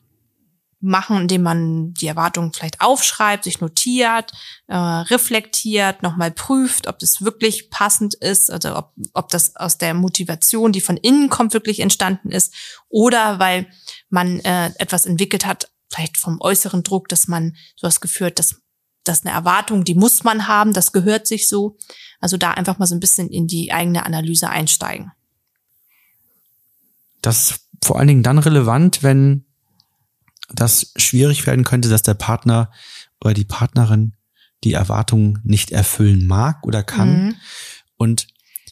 machen, 0.81 1.23
indem 1.23 1.43
man 1.43 1.93
die 1.95 2.07
Erwartungen 2.07 2.53
vielleicht 2.53 2.81
aufschreibt, 2.81 3.45
sich 3.45 3.61
notiert, 3.61 4.33
äh, 4.69 4.77
reflektiert, 4.77 6.03
nochmal 6.03 6.31
prüft, 6.31 6.87
ob 6.87 6.99
das 7.01 7.23
wirklich 7.23 7.71
passend 7.71 8.15
ist, 8.15 8.51
also 8.51 8.77
ob, 8.77 8.93
ob 9.13 9.29
das 9.29 9.57
aus 9.57 9.79
der 9.79 9.95
Motivation, 9.95 10.71
die 10.71 10.81
von 10.81 10.97
innen 10.97 11.31
kommt, 11.31 11.53
wirklich 11.53 11.81
entstanden 11.81 12.31
ist, 12.31 12.55
oder 12.89 13.39
weil 13.41 13.67
man 14.09 14.39
äh, 14.41 14.71
etwas 14.79 15.07
entwickelt 15.07 15.47
hat, 15.47 15.71
vielleicht 15.91 16.17
vom 16.17 16.41
äußeren 16.41 16.83
Druck, 16.83 17.09
dass 17.09 17.27
man 17.27 17.57
so 17.75 17.87
das 17.87 18.01
Gefühl 18.01 18.29
hat, 18.29 18.39
das 18.39 18.61
das 19.09 19.19
ist 19.19 19.27
eine 19.27 19.35
Erwartung, 19.35 19.85
die 19.85 19.95
muss 19.95 20.25
man 20.25 20.47
haben, 20.47 20.73
das 20.73 20.93
gehört 20.93 21.27
sich 21.27 21.49
so. 21.49 21.77
Also 22.21 22.37
da 22.37 22.53
einfach 22.53 22.79
mal 22.79 22.87
so 22.87 22.95
ein 22.95 23.00
bisschen 23.00 23.31
in 23.31 23.47
die 23.47 23.73
eigene 23.73 24.05
Analyse 24.05 24.50
einsteigen. 24.50 25.12
Das 27.23 27.50
ist 27.50 27.61
vor 27.83 27.99
allen 27.99 28.09
Dingen 28.09 28.23
dann 28.23 28.38
relevant, 28.38 29.03
wenn 29.03 29.45
das 30.50 30.93
schwierig 30.97 31.47
werden 31.47 31.65
könnte, 31.65 31.88
dass 31.88 32.03
der 32.03 32.15
Partner 32.15 32.71
oder 33.21 33.35
die 33.35 33.45
Partnerin 33.45 34.15
die 34.65 34.73
Erwartungen 34.73 35.41
nicht 35.45 35.71
erfüllen 35.71 36.27
mag 36.27 36.67
oder 36.67 36.83
kann. 36.83 37.27
Mhm. 37.27 37.35
Und 37.97 38.29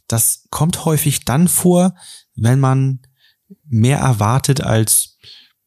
das 0.09 0.47
kommt 0.51 0.85
häufig 0.85 1.25
dann 1.25 1.49
vor, 1.49 1.95
wenn 2.35 2.61
man 2.61 3.01
mehr 3.65 3.99
erwartet 3.99 4.61
als 4.61 5.19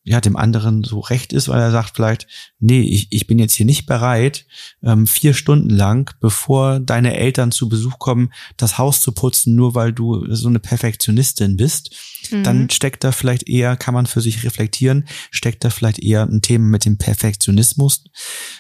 ja, 0.03 0.21
dem 0.21 0.37
anderen 0.37 0.83
so 0.83 1.01
recht 1.01 1.33
ist, 1.33 1.49
weil 1.49 1.59
er 1.59 1.71
sagt 1.71 1.95
vielleicht, 1.95 2.25
nee, 2.59 2.81
ich, 2.81 3.07
ich 3.11 3.27
bin 3.27 3.37
jetzt 3.37 3.53
hier 3.53 3.65
nicht 3.65 3.85
bereit, 3.85 4.45
ähm, 4.81 5.05
vier 5.05 5.33
Stunden 5.33 5.69
lang, 5.69 6.15
bevor 6.21 6.79
deine 6.79 7.15
Eltern 7.17 7.51
zu 7.51 7.67
Besuch 7.67 7.99
kommen, 7.99 8.31
das 8.55 8.77
Haus 8.77 9.01
zu 9.01 9.11
putzen, 9.11 9.55
nur 9.55 9.75
weil 9.75 9.91
du 9.91 10.25
so 10.33 10.47
eine 10.47 10.59
Perfektionistin 10.59 11.57
bist. 11.57 11.95
Mhm. 12.31 12.43
Dann 12.43 12.69
steckt 12.69 13.03
da 13.03 13.11
vielleicht 13.11 13.49
eher, 13.49 13.75
kann 13.75 13.93
man 13.93 14.05
für 14.05 14.21
sich 14.21 14.43
reflektieren, 14.43 15.05
steckt 15.31 15.63
da 15.63 15.69
vielleicht 15.69 15.99
eher 15.99 16.23
ein 16.23 16.41
Thema 16.41 16.65
mit 16.65 16.85
dem 16.85 16.97
Perfektionismus 16.97 18.05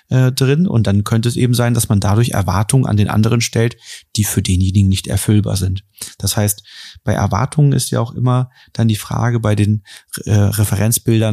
äh, 0.09 0.31
drin. 0.33 0.67
Und 0.67 0.87
dann 0.87 1.03
könnte 1.05 1.29
es 1.29 1.37
eben 1.37 1.53
sein, 1.53 1.73
dass 1.73 1.89
man 1.89 2.01
dadurch 2.01 2.31
Erwartungen 2.31 2.85
an 2.85 2.97
den 2.97 3.09
anderen 3.09 3.41
stellt, 3.41 3.77
die 4.17 4.23
für 4.25 4.41
denjenigen 4.41 4.89
nicht 4.89 5.07
erfüllbar 5.07 5.55
sind. 5.55 5.83
Das 6.17 6.37
heißt, 6.37 6.63
bei 7.03 7.13
Erwartungen 7.13 7.73
ist 7.73 7.91
ja 7.91 7.99
auch 7.99 8.13
immer 8.13 8.51
dann 8.73 8.87
die 8.87 8.95
Frage 8.95 9.39
bei 9.39 9.55
den 9.55 9.83
äh, 10.25 10.31
Referenzbildern 10.31 11.28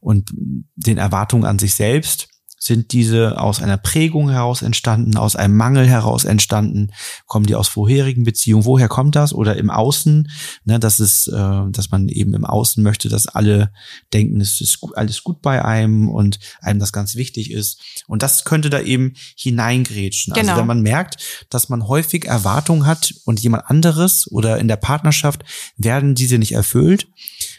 und 0.00 0.30
den 0.34 0.98
Erwartungen 0.98 1.44
an 1.44 1.58
sich 1.58 1.74
selbst, 1.74 2.28
sind 2.62 2.92
diese 2.92 3.40
aus 3.40 3.60
einer 3.60 3.76
Prägung 3.76 4.30
heraus 4.30 4.62
entstanden, 4.62 5.16
aus 5.16 5.34
einem 5.34 5.56
Mangel 5.56 5.84
heraus 5.84 6.24
entstanden? 6.24 6.92
Kommen 7.26 7.44
die 7.44 7.56
aus 7.56 7.66
vorherigen 7.66 8.22
Beziehungen? 8.22 8.64
Woher 8.64 8.86
kommt 8.86 9.16
das? 9.16 9.34
Oder 9.34 9.56
im 9.56 9.68
Außen, 9.68 10.30
ne, 10.64 10.78
dass 10.78 11.00
es, 11.00 11.26
äh, 11.26 11.60
dass 11.70 11.90
man 11.90 12.08
eben 12.08 12.34
im 12.34 12.44
Außen 12.44 12.80
möchte, 12.80 13.08
dass 13.08 13.26
alle 13.26 13.72
denken, 14.12 14.40
es 14.40 14.60
ist 14.60 14.78
gut, 14.78 14.96
alles 14.96 15.24
gut 15.24 15.42
bei 15.42 15.64
einem 15.64 16.08
und 16.08 16.38
einem 16.60 16.78
das 16.78 16.92
ganz 16.92 17.16
wichtig 17.16 17.50
ist. 17.50 17.80
Und 18.06 18.22
das 18.22 18.44
könnte 18.44 18.70
da 18.70 18.80
eben 18.80 19.14
hineingrätschen. 19.36 20.32
Also 20.32 20.40
genau. 20.40 20.52
Also 20.52 20.60
wenn 20.60 20.68
man 20.68 20.82
merkt, 20.82 21.16
dass 21.50 21.68
man 21.68 21.88
häufig 21.88 22.26
Erwartungen 22.26 22.86
hat 22.86 23.12
und 23.24 23.40
jemand 23.40 23.64
anderes 23.66 24.30
oder 24.30 24.58
in 24.58 24.68
der 24.68 24.76
Partnerschaft 24.76 25.42
werden 25.76 26.14
diese 26.14 26.38
nicht 26.38 26.52
erfüllt, 26.52 27.08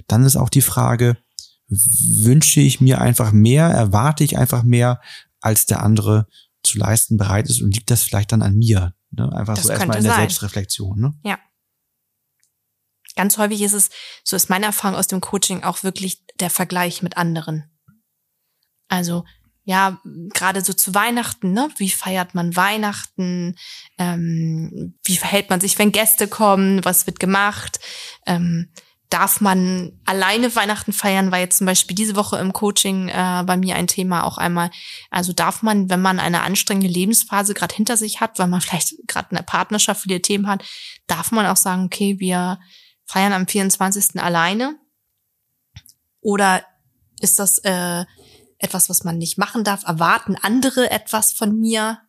dann 0.07 0.23
ist 0.23 0.37
auch 0.37 0.49
die 0.49 0.61
Frage, 0.61 1.17
wünsche 1.67 2.59
ich 2.59 2.81
mir 2.81 3.01
einfach 3.01 3.31
mehr, 3.31 3.67
erwarte 3.67 4.23
ich 4.23 4.37
einfach 4.37 4.63
mehr, 4.63 5.01
als 5.39 5.65
der 5.65 5.83
andere 5.83 6.27
zu 6.63 6.77
leisten 6.77 7.17
bereit 7.17 7.49
ist 7.49 7.61
und 7.61 7.73
liegt 7.75 7.91
das 7.91 8.03
vielleicht 8.03 8.31
dann 8.31 8.41
an 8.41 8.55
mir? 8.55 8.93
Ne? 9.11 9.31
Einfach 9.33 9.55
das 9.55 9.65
so 9.65 9.71
erstmal 9.71 9.97
in 9.97 10.03
der 10.03 10.13
sein. 10.13 10.21
Selbstreflexion. 10.21 10.99
Ne? 10.99 11.13
Ja. 11.23 11.39
Ganz 13.15 13.37
häufig 13.37 13.61
ist 13.61 13.73
es, 13.73 13.89
so 14.23 14.35
ist 14.35 14.49
meine 14.49 14.65
Erfahrung 14.65 14.97
aus 14.97 15.07
dem 15.07 15.21
Coaching, 15.21 15.63
auch 15.63 15.83
wirklich 15.83 16.25
der 16.39 16.49
Vergleich 16.49 17.03
mit 17.03 17.17
anderen. 17.17 17.69
Also 18.87 19.23
ja, 19.65 20.01
gerade 20.33 20.61
so 20.61 20.73
zu 20.73 20.93
Weihnachten, 20.93 21.53
ne? 21.53 21.69
Wie 21.77 21.89
feiert 21.89 22.35
man 22.35 22.55
Weihnachten? 22.55 23.55
Ähm, 23.97 24.95
wie 25.05 25.15
verhält 25.15 25.49
man 25.49 25.61
sich, 25.61 25.79
wenn 25.79 25.93
Gäste 25.93 26.27
kommen? 26.27 26.83
Was 26.83 27.07
wird 27.07 27.19
gemacht? 27.19 27.79
Ähm, 28.25 28.73
darf 29.13 29.41
man 29.41 29.91
alleine 30.05 30.55
Weihnachten 30.55 30.91
feiern, 30.91 31.31
war 31.31 31.37
jetzt 31.37 31.59
zum 31.59 31.67
Beispiel 31.67 31.95
diese 31.95 32.15
Woche 32.15 32.39
im 32.39 32.51
Coaching 32.51 33.09
äh, 33.09 33.43
bei 33.45 33.57
mir 33.57 33.75
ein 33.75 33.85
Thema 33.85 34.23
auch 34.23 34.39
einmal. 34.39 34.71
Also 35.11 35.33
darf 35.33 35.61
man, 35.61 35.87
wenn 35.91 36.01
man 36.01 36.19
eine 36.19 36.41
anstrengende 36.41 36.91
Lebensphase 36.91 37.53
gerade 37.53 37.75
hinter 37.75 37.95
sich 37.95 38.21
hat, 38.21 38.39
weil 38.39 38.47
man 38.47 38.61
vielleicht 38.61 38.95
gerade 39.07 39.29
eine 39.29 39.43
Partnerschaft 39.43 40.01
viele 40.01 40.19
Themen 40.19 40.47
hat, 40.47 40.63
darf 41.05 41.31
man 41.31 41.45
auch 41.45 41.57
sagen, 41.57 41.85
okay, 41.85 42.19
wir 42.19 42.59
feiern 43.05 43.33
am 43.33 43.45
24. 43.45 44.19
alleine? 44.19 44.79
Oder 46.19 46.65
ist 47.19 47.37
das 47.37 47.59
äh, 47.59 48.05
etwas, 48.57 48.89
was 48.89 49.03
man 49.03 49.19
nicht 49.19 49.37
machen 49.37 49.63
darf? 49.63 49.83
Erwarten 49.83 50.37
andere 50.41 50.89
etwas 50.89 51.33
von 51.33 51.59
mir? 51.59 51.99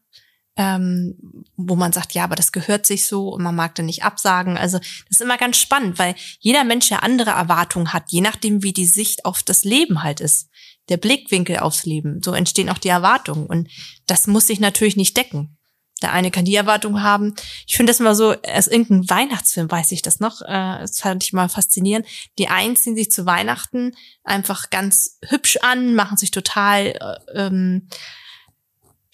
Ähm, 0.56 1.44
wo 1.56 1.74
man 1.74 1.92
sagt, 1.92 2.14
ja, 2.14 2.24
aber 2.24 2.36
das 2.36 2.52
gehört 2.52 2.86
sich 2.86 3.06
so 3.06 3.28
und 3.30 3.42
man 3.42 3.56
mag 3.56 3.74
dann 3.74 3.86
nicht 3.86 4.04
absagen. 4.04 4.56
Also 4.56 4.78
das 4.78 4.88
ist 5.10 5.20
immer 5.20 5.36
ganz 5.36 5.56
spannend, 5.56 5.98
weil 5.98 6.14
jeder 6.38 6.64
Mensch 6.64 6.90
ja 6.90 6.98
andere 6.98 7.30
Erwartungen 7.30 7.92
hat, 7.92 8.04
je 8.08 8.20
nachdem, 8.20 8.62
wie 8.62 8.72
die 8.72 8.86
Sicht 8.86 9.24
auf 9.24 9.42
das 9.42 9.64
Leben 9.64 10.02
halt 10.02 10.20
ist. 10.20 10.48
Der 10.90 10.96
Blickwinkel 10.98 11.58
aufs 11.58 11.86
Leben. 11.86 12.22
So 12.22 12.34
entstehen 12.34 12.68
auch 12.68 12.78
die 12.78 12.88
Erwartungen. 12.88 13.46
Und 13.46 13.68
das 14.06 14.26
muss 14.26 14.46
sich 14.46 14.60
natürlich 14.60 14.96
nicht 14.96 15.16
decken. 15.16 15.56
Der 16.02 16.12
eine 16.12 16.30
kann 16.30 16.44
die 16.44 16.54
Erwartung 16.54 17.02
haben. 17.02 17.34
Ich 17.66 17.76
finde 17.76 17.90
das 17.90 18.00
immer 18.00 18.14
so, 18.14 18.34
aus 18.46 18.66
irgendeinem 18.66 19.08
Weihnachtsfilm 19.08 19.70
weiß 19.70 19.92
ich 19.92 20.02
das 20.02 20.20
noch. 20.20 20.42
Äh, 20.42 20.80
das 20.80 20.98
fand 20.98 21.24
ich 21.24 21.32
mal 21.32 21.48
faszinierend. 21.48 22.06
Die 22.38 22.48
einen 22.48 22.76
ziehen 22.76 22.94
sich 22.94 23.10
zu 23.10 23.24
Weihnachten 23.24 23.92
einfach 24.22 24.68
ganz 24.70 25.18
hübsch 25.26 25.56
an, 25.62 25.94
machen 25.94 26.18
sich 26.18 26.30
total 26.30 26.88
äh, 27.32 27.46
ähm, 27.46 27.88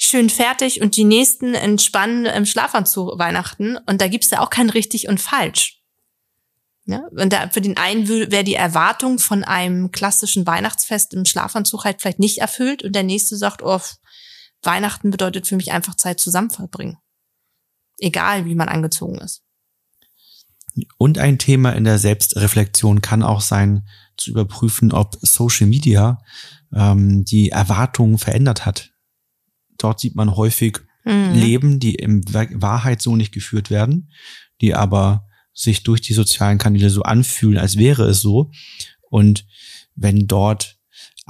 schön 0.03 0.31
fertig 0.31 0.81
und 0.81 0.97
die 0.97 1.05
nächsten 1.05 1.55
entspannen 1.55 2.27
im 2.27 2.47
Schlafanzug 2.47 3.19
Weihnachten. 3.19 3.77
Und 3.87 4.01
da 4.01 4.09
gibt's 4.09 4.31
ja 4.31 4.41
auch 4.41 4.51
kein 4.51 4.71
richtig 4.71 5.09
und 5.09 5.21
falsch. 5.21 5.81
Ja? 6.87 7.03
Und 7.11 7.33
da, 7.33 7.49
für 7.51 7.61
den 7.61 7.77
einen 7.77 8.09
wäre 8.09 8.45
die 8.45 8.55
Erwartung 8.55 9.19
von 9.19 9.45
einem 9.45 9.93
klassischen 9.93 10.47
Weihnachtsfest 10.47 11.15
im 11.15 11.27
Schlafanzug 11.27 11.85
halt 11.85 12.01
vielleicht 12.01 12.19
nicht 12.19 12.39
erfüllt 12.39 12.83
und 12.83 12.95
der 12.95 13.03
nächste 13.03 13.37
sagt, 13.37 13.63
oh, 13.63 13.81
Weihnachten 14.63 15.11
bedeutet 15.11 15.47
für 15.47 15.57
mich 15.57 15.73
einfach 15.73 15.95
Zeit 15.95 16.19
zusammen 16.19 16.51
verbringen. 16.51 16.99
Egal, 17.99 18.47
wie 18.47 18.55
man 18.55 18.69
angezogen 18.69 19.19
ist. 19.19 19.43
Und 20.97 21.19
ein 21.19 21.39
Thema 21.39 21.73
in 21.73 21.85
der 21.85 21.99
Selbstreflexion 21.99 23.03
kann 23.03 23.23
auch 23.23 23.41
sein, 23.41 23.87
zu 24.17 24.31
überprüfen, 24.31 24.93
ob 24.93 25.19
Social 25.23 25.67
Media 25.67 26.19
ähm, 26.75 27.25
die 27.25 27.51
Erwartungen 27.51 28.19
verändert 28.19 28.67
hat. 28.67 28.93
Dort 29.83 30.01
sieht 30.01 30.15
man 30.15 30.37
häufig 30.37 30.79
mhm. 31.05 31.35
Leben, 31.35 31.81
die 31.81 31.95
in 31.95 32.23
Wahrheit 32.33 33.03
so 33.03 33.17
nicht 33.17 33.33
geführt 33.33 33.71
werden, 33.71 34.11
die 34.61 34.75
aber 34.75 35.27
sich 35.53 35.83
durch 35.83 36.01
die 36.01 36.15
sozialen 36.15 36.59
Kanäle 36.59 36.91
so 36.91 37.03
anfühlen, 37.03 37.59
als 37.59 37.77
wäre 37.77 38.05
es 38.05 38.21
so. 38.21 38.51
Und 39.09 39.47
wenn 39.95 40.27
dort 40.27 40.80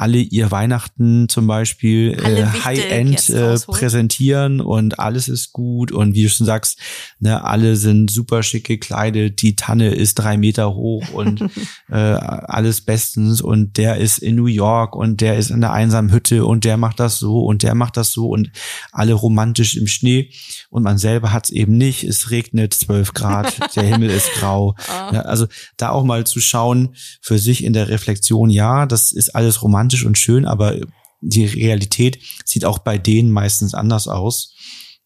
alle 0.01 0.19
ihr 0.19 0.51
Weihnachten 0.51 1.29
zum 1.29 1.47
Beispiel 1.47 2.13
äh, 2.13 2.47
High-End 2.65 3.29
äh, 3.29 3.59
präsentieren 3.67 4.63
und 4.63 4.99
alles 4.99 5.29
ist 5.29 5.53
gut. 5.53 5.93
Und 5.93 6.15
wie 6.15 6.23
du 6.23 6.31
schon 6.31 6.47
sagst, 6.47 6.79
ne, 7.19 7.45
alle 7.45 7.77
sind 7.77 8.11
super 8.11 8.43
schick 8.43 8.67
gekleidet, 8.67 9.43
die 9.43 9.57
Tanne 9.57 9.91
ist 9.91 10.15
drei 10.15 10.39
Meter 10.39 10.75
hoch 10.75 11.11
und 11.13 11.43
äh, 11.91 11.97
alles 11.97 12.81
bestens. 12.81 13.43
Und 13.43 13.77
der 13.77 13.99
ist 13.99 14.19
in 14.19 14.37
New 14.37 14.47
York 14.47 14.97
und 14.97 15.21
der 15.21 15.37
ist 15.37 15.51
in 15.51 15.61
der 15.61 15.73
einsamen 15.73 16.13
Hütte 16.13 16.47
und 16.47 16.65
der 16.65 16.79
macht 16.79 16.99
das 16.99 17.19
so 17.19 17.45
und 17.45 17.63
der 17.63 17.75
macht 17.75 17.99
das 17.99 18.13
so 18.13 18.29
und 18.29 18.51
alle 18.93 19.13
romantisch 19.13 19.77
im 19.77 19.87
Schnee. 19.87 20.31
Und 20.71 20.83
man 20.83 20.97
selber 20.97 21.31
hat 21.31 21.45
es 21.45 21.51
eben 21.51 21.77
nicht, 21.77 22.05
es 22.05 22.31
regnet 22.31 22.73
zwölf 22.73 23.13
Grad, 23.13 23.55
der 23.77 23.83
Himmel 23.83 24.09
ist 24.09 24.33
grau. 24.33 24.75
Oh. 24.79 25.15
Ja, 25.15 25.23
also 25.23 25.47
da 25.77 25.91
auch 25.91 26.05
mal 26.05 26.25
zu 26.25 26.41
schauen 26.41 26.95
für 27.21 27.39
sich 27.39 27.65
in 27.65 27.75
der 27.75 27.89
Reflexion, 27.89 28.49
ja, 28.49 28.87
das 28.87 29.13
ist 29.13 29.35
alles 29.35 29.63
romantisch 29.63 29.90
romantisch 29.91 30.05
und 30.05 30.19
schön, 30.19 30.45
aber 30.45 30.77
die 31.21 31.47
Realität 31.47 32.19
sieht 32.45 32.65
auch 32.65 32.79
bei 32.79 32.99
denen 32.99 33.31
meistens 33.31 33.75
anders 33.75 34.09
aus. 34.09 34.55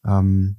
Ähm, 0.07 0.57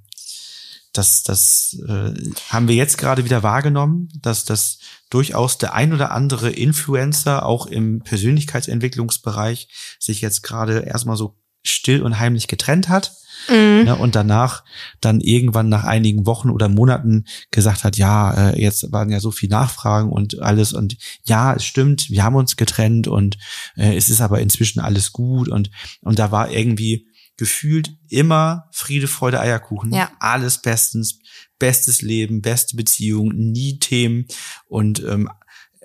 das 0.94 1.24
das 1.24 1.78
äh, 1.88 2.14
haben 2.50 2.68
wir 2.68 2.76
jetzt 2.76 2.98
gerade 2.98 3.26
wieder 3.26 3.44
wahrgenommen, 3.44 4.10
dass 4.22 4.46
das 4.46 4.80
durchaus 5.10 5.58
der 5.58 5.74
ein 5.74 5.94
oder 5.94 6.12
andere 6.12 6.50
Influencer 6.50 7.46
auch 7.46 7.68
im 7.68 8.00
Persönlichkeitsentwicklungsbereich 8.00 9.68
sich 10.00 10.22
jetzt 10.22 10.42
gerade 10.42 10.80
erstmal 10.80 11.18
so 11.18 11.38
still 11.66 12.02
und 12.02 12.20
heimlich 12.20 12.48
getrennt 12.48 12.90
hat 12.90 13.12
Mhm. 13.50 13.84
Ne, 13.84 13.96
und 13.96 14.16
danach 14.16 14.64
dann 15.02 15.22
irgendwann 15.22 15.70
nach 15.70 15.84
einigen 15.84 16.26
Wochen 16.26 16.50
oder 16.50 16.70
Monaten 16.70 17.26
gesagt 17.52 17.84
hat, 17.84 17.98
ja, 17.98 18.50
äh, 18.52 18.62
jetzt 18.62 18.92
waren 18.92 19.10
ja 19.10 19.20
so 19.20 19.32
viel 19.32 19.50
Nachfragen 19.50 20.10
und 20.10 20.42
alles 20.42 20.74
und 20.74 20.98
ja, 21.26 21.54
es 21.54 21.66
stimmt, 21.66 22.10
wir 22.10 22.24
haben 22.24 22.36
uns 22.36 22.56
getrennt 22.56 23.08
und 23.08 23.38
äh, 23.76 23.96
es 23.96 24.10
ist 24.10 24.22
aber 24.22 24.40
inzwischen 24.40 24.80
alles 24.80 25.12
gut 25.12 25.48
und 25.48 25.70
und 26.02 26.20
da 26.20 26.32
war 26.32 26.50
irgendwie 26.52 27.08
gefühlt 27.38 27.92
immer 28.10 28.70
Friede, 28.72 29.08
Freude, 29.08 29.40
Eierkuchen, 29.40 29.94
ja. 29.94 30.10
alles 30.20 30.62
bestens, 30.62 31.20
bestes 31.60 32.02
Leben, 32.02 32.42
beste 32.42 32.76
Beziehung, 32.76 33.30
nie 33.36 33.78
Themen 33.80 34.26
und 34.68 35.04
ähm, 35.04 35.30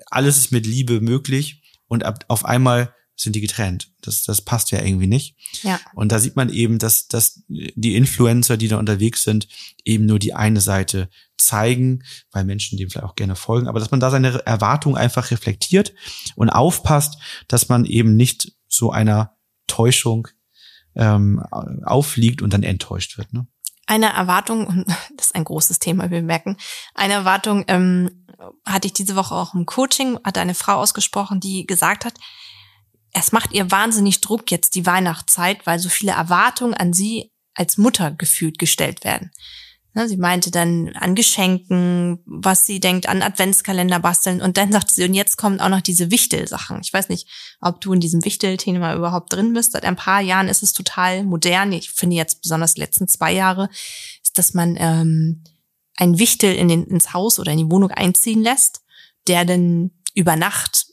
alles 0.09 0.37
ist 0.37 0.51
mit 0.51 0.65
Liebe 0.65 1.01
möglich 1.01 1.61
und 1.87 2.03
ab, 2.03 2.25
auf 2.27 2.45
einmal 2.45 2.93
sind 3.21 3.35
die 3.35 3.41
getrennt. 3.41 3.91
Das, 4.01 4.23
das 4.23 4.41
passt 4.41 4.71
ja 4.71 4.81
irgendwie 4.81 5.07
nicht. 5.07 5.35
Ja. 5.63 5.79
Und 5.93 6.11
da 6.11 6.19
sieht 6.19 6.35
man 6.35 6.49
eben, 6.49 6.79
dass, 6.79 7.07
dass 7.07 7.43
die 7.47 7.95
Influencer, 7.95 8.57
die 8.57 8.67
da 8.67 8.77
unterwegs 8.77 9.23
sind, 9.23 9.47
eben 9.85 10.05
nur 10.05 10.19
die 10.19 10.33
eine 10.33 10.61
Seite 10.61 11.09
zeigen, 11.37 12.03
weil 12.31 12.45
Menschen 12.45 12.77
dem 12.77 12.89
vielleicht 12.89 13.05
auch 13.05 13.15
gerne 13.15 13.35
folgen, 13.35 13.67
aber 13.67 13.79
dass 13.79 13.91
man 13.91 13.99
da 13.99 14.11
seine 14.11 14.45
Erwartungen 14.45 14.97
einfach 14.97 15.31
reflektiert 15.31 15.93
und 16.35 16.49
aufpasst, 16.49 17.17
dass 17.47 17.69
man 17.69 17.85
eben 17.85 18.15
nicht 18.15 18.53
so 18.67 18.91
einer 18.91 19.35
Täuschung 19.67 20.27
ähm, 20.95 21.43
auffliegt 21.83 22.41
und 22.41 22.53
dann 22.53 22.63
enttäuscht 22.63 23.17
wird. 23.17 23.33
Ne? 23.33 23.47
Eine 23.87 24.13
Erwartung, 24.13 24.67
und 24.67 24.87
das 25.15 25.27
ist 25.27 25.35
ein 25.35 25.43
großes 25.43 25.79
Thema, 25.79 26.11
wir 26.11 26.21
merken, 26.21 26.57
eine 26.93 27.13
Erwartung 27.13 27.65
ähm, 27.67 28.25
hatte 28.65 28.87
ich 28.87 28.93
diese 28.93 29.15
Woche 29.15 29.35
auch 29.35 29.53
im 29.53 29.65
Coaching, 29.65 30.19
hatte 30.23 30.41
eine 30.41 30.55
Frau 30.55 30.75
ausgesprochen, 30.75 31.39
die 31.39 31.65
gesagt 31.65 32.05
hat, 32.05 32.13
es 33.13 33.31
macht 33.31 33.53
ihr 33.53 33.71
wahnsinnig 33.71 34.21
Druck 34.21 34.51
jetzt 34.51 34.75
die 34.75 34.85
Weihnachtszeit, 34.85 35.65
weil 35.65 35.79
so 35.79 35.89
viele 35.89 36.13
Erwartungen 36.13 36.73
an 36.73 36.93
sie 36.93 37.31
als 37.53 37.77
Mutter 37.77 38.11
gefühlt 38.11 38.57
gestellt 38.57 39.03
werden. 39.03 39.31
Ne, 39.93 40.07
sie 40.07 40.15
meinte 40.15 40.51
dann 40.51 40.95
an 40.95 41.15
Geschenken, 41.15 42.19
was 42.25 42.65
sie 42.65 42.79
denkt, 42.79 43.09
an 43.09 43.21
Adventskalender 43.21 43.99
basteln. 43.99 44.41
Und 44.41 44.55
dann 44.55 44.71
sagte 44.71 44.93
sie, 44.93 45.03
und 45.03 45.13
jetzt 45.13 45.35
kommen 45.35 45.59
auch 45.59 45.67
noch 45.67 45.81
diese 45.81 46.11
Wichtel-Sachen. 46.11 46.79
Ich 46.81 46.93
weiß 46.93 47.09
nicht, 47.09 47.27
ob 47.59 47.81
du 47.81 47.91
in 47.91 47.99
diesem 47.99 48.23
Wichtel-Thema 48.23 48.95
überhaupt 48.95 49.33
drin 49.33 49.53
bist. 49.53 49.73
Seit 49.73 49.83
ein 49.83 49.97
paar 49.97 50.21
Jahren 50.21 50.47
ist 50.47 50.63
es 50.63 50.71
total 50.71 51.25
modern. 51.25 51.73
Ich 51.73 51.91
finde 51.91 52.15
jetzt 52.15 52.41
besonders 52.41 52.75
die 52.75 52.79
letzten 52.79 53.09
zwei 53.09 53.33
Jahre, 53.33 53.69
ist, 54.23 54.37
dass 54.37 54.53
man 54.53 54.77
ähm, 54.79 55.43
ein 55.97 56.19
Wichtel 56.19 56.55
in 56.55 56.69
den, 56.69 56.85
ins 56.85 57.13
Haus 57.13 57.37
oder 57.37 57.51
in 57.51 57.57
die 57.57 57.69
Wohnung 57.69 57.91
einziehen 57.91 58.41
lässt, 58.41 58.81
der 59.27 59.43
dann 59.43 59.91
über 60.13 60.37
Nacht, 60.37 60.87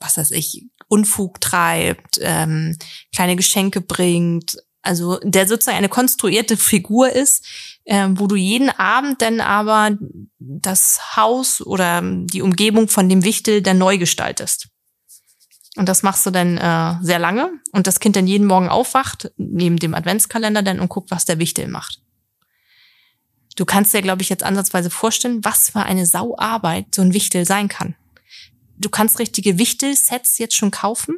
was 0.00 0.16
weiß 0.16 0.32
ich, 0.32 0.64
Unfug 0.92 1.40
treibt, 1.40 2.18
ähm, 2.20 2.76
kleine 3.14 3.34
Geschenke 3.34 3.80
bringt, 3.80 4.58
also 4.82 5.18
der 5.22 5.48
sozusagen 5.48 5.78
eine 5.78 5.88
konstruierte 5.88 6.56
Figur 6.56 7.10
ist, 7.10 7.46
ähm, 7.86 8.18
wo 8.18 8.26
du 8.26 8.36
jeden 8.36 8.68
Abend 8.68 9.22
dann 9.22 9.40
aber 9.40 9.96
das 10.38 11.16
Haus 11.16 11.64
oder 11.64 12.02
die 12.02 12.42
Umgebung 12.42 12.88
von 12.88 13.08
dem 13.08 13.24
Wichtel 13.24 13.62
dann 13.62 13.78
neu 13.78 13.96
gestaltest. 13.96 14.68
Und 15.76 15.88
das 15.88 16.02
machst 16.02 16.26
du 16.26 16.30
dann 16.30 16.58
äh, 16.58 17.02
sehr 17.02 17.18
lange 17.18 17.50
und 17.72 17.86
das 17.86 17.98
Kind 17.98 18.16
dann 18.16 18.26
jeden 18.26 18.46
Morgen 18.46 18.68
aufwacht, 18.68 19.32
neben 19.38 19.78
dem 19.78 19.94
Adventskalender 19.94 20.62
dann 20.62 20.80
und 20.80 20.90
guckt, 20.90 21.10
was 21.10 21.24
der 21.24 21.38
Wichtel 21.38 21.68
macht. 21.68 22.02
Du 23.56 23.64
kannst 23.64 23.94
dir, 23.94 24.02
glaube 24.02 24.22
ich, 24.22 24.28
jetzt 24.28 24.42
ansatzweise 24.42 24.90
vorstellen, 24.90 25.44
was 25.44 25.70
für 25.70 25.82
eine 25.82 26.04
Sauarbeit 26.04 26.94
so 26.94 27.02
ein 27.02 27.14
Wichtel 27.14 27.46
sein 27.46 27.68
kann. 27.68 27.94
Du 28.82 28.90
kannst 28.90 29.18
richtige 29.18 29.58
Wichtelsets 29.58 30.38
jetzt 30.38 30.54
schon 30.54 30.70
kaufen 30.70 31.16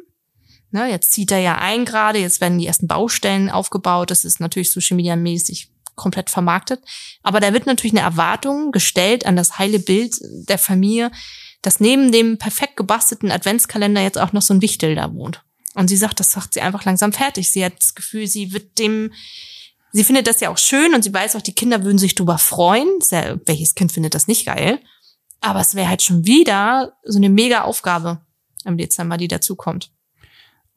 Ne, 0.75 0.91
jetzt 0.91 1.13
zieht 1.13 1.31
er 1.31 1.39
ja 1.39 1.57
ein 1.57 1.85
gerade, 1.85 2.19
jetzt 2.19 2.41
werden 2.41 2.59
die 2.59 2.67
ersten 2.67 2.85
Baustellen 2.85 3.49
aufgebaut. 3.49 4.11
Das 4.11 4.25
ist 4.25 4.41
natürlich 4.41 4.73
Social 4.73 4.97
Media 4.97 5.15
mäßig 5.15 5.69
komplett 5.95 6.29
vermarktet. 6.29 6.81
Aber 7.23 7.39
da 7.39 7.53
wird 7.53 7.65
natürlich 7.65 7.93
eine 7.93 8.05
Erwartung 8.05 8.73
gestellt 8.73 9.25
an 9.25 9.37
das 9.37 9.57
heile 9.57 9.79
Bild 9.79 10.17
der 10.21 10.57
Familie, 10.57 11.11
dass 11.61 11.79
neben 11.79 12.11
dem 12.11 12.37
perfekt 12.37 12.75
gebastelten 12.75 13.31
Adventskalender 13.31 14.01
jetzt 14.01 14.17
auch 14.17 14.33
noch 14.33 14.41
so 14.41 14.53
ein 14.53 14.61
Wichtel 14.61 14.95
da 14.95 15.13
wohnt. 15.13 15.43
Und 15.75 15.87
sie 15.87 15.95
sagt, 15.95 16.19
das 16.19 16.33
sagt 16.33 16.53
sie 16.53 16.59
einfach 16.59 16.83
langsam 16.83 17.13
fertig. 17.13 17.49
Sie 17.49 17.63
hat 17.63 17.79
das 17.79 17.95
Gefühl, 17.95 18.27
sie 18.27 18.51
wird 18.51 18.77
dem, 18.77 19.13
sie 19.93 20.03
findet 20.03 20.27
das 20.27 20.41
ja 20.41 20.49
auch 20.49 20.57
schön 20.57 20.93
und 20.93 21.05
sie 21.05 21.13
weiß 21.13 21.37
auch, 21.37 21.41
die 21.41 21.55
Kinder 21.55 21.85
würden 21.85 21.99
sich 21.99 22.15
drüber 22.15 22.37
freuen. 22.37 22.89
Ja, 23.11 23.37
welches 23.45 23.75
Kind 23.75 23.93
findet 23.93 24.13
das 24.13 24.27
nicht 24.27 24.45
geil? 24.45 24.81
Aber 25.41 25.59
es 25.59 25.75
wäre 25.75 25.89
halt 25.89 26.01
schon 26.01 26.25
wieder 26.25 26.97
so 27.03 27.17
eine 27.17 27.29
mega 27.29 27.61
Aufgabe 27.61 28.21
im 28.65 28.77
Dezember, 28.77 29.17
die 29.17 29.27
dazukommt. 29.27 29.91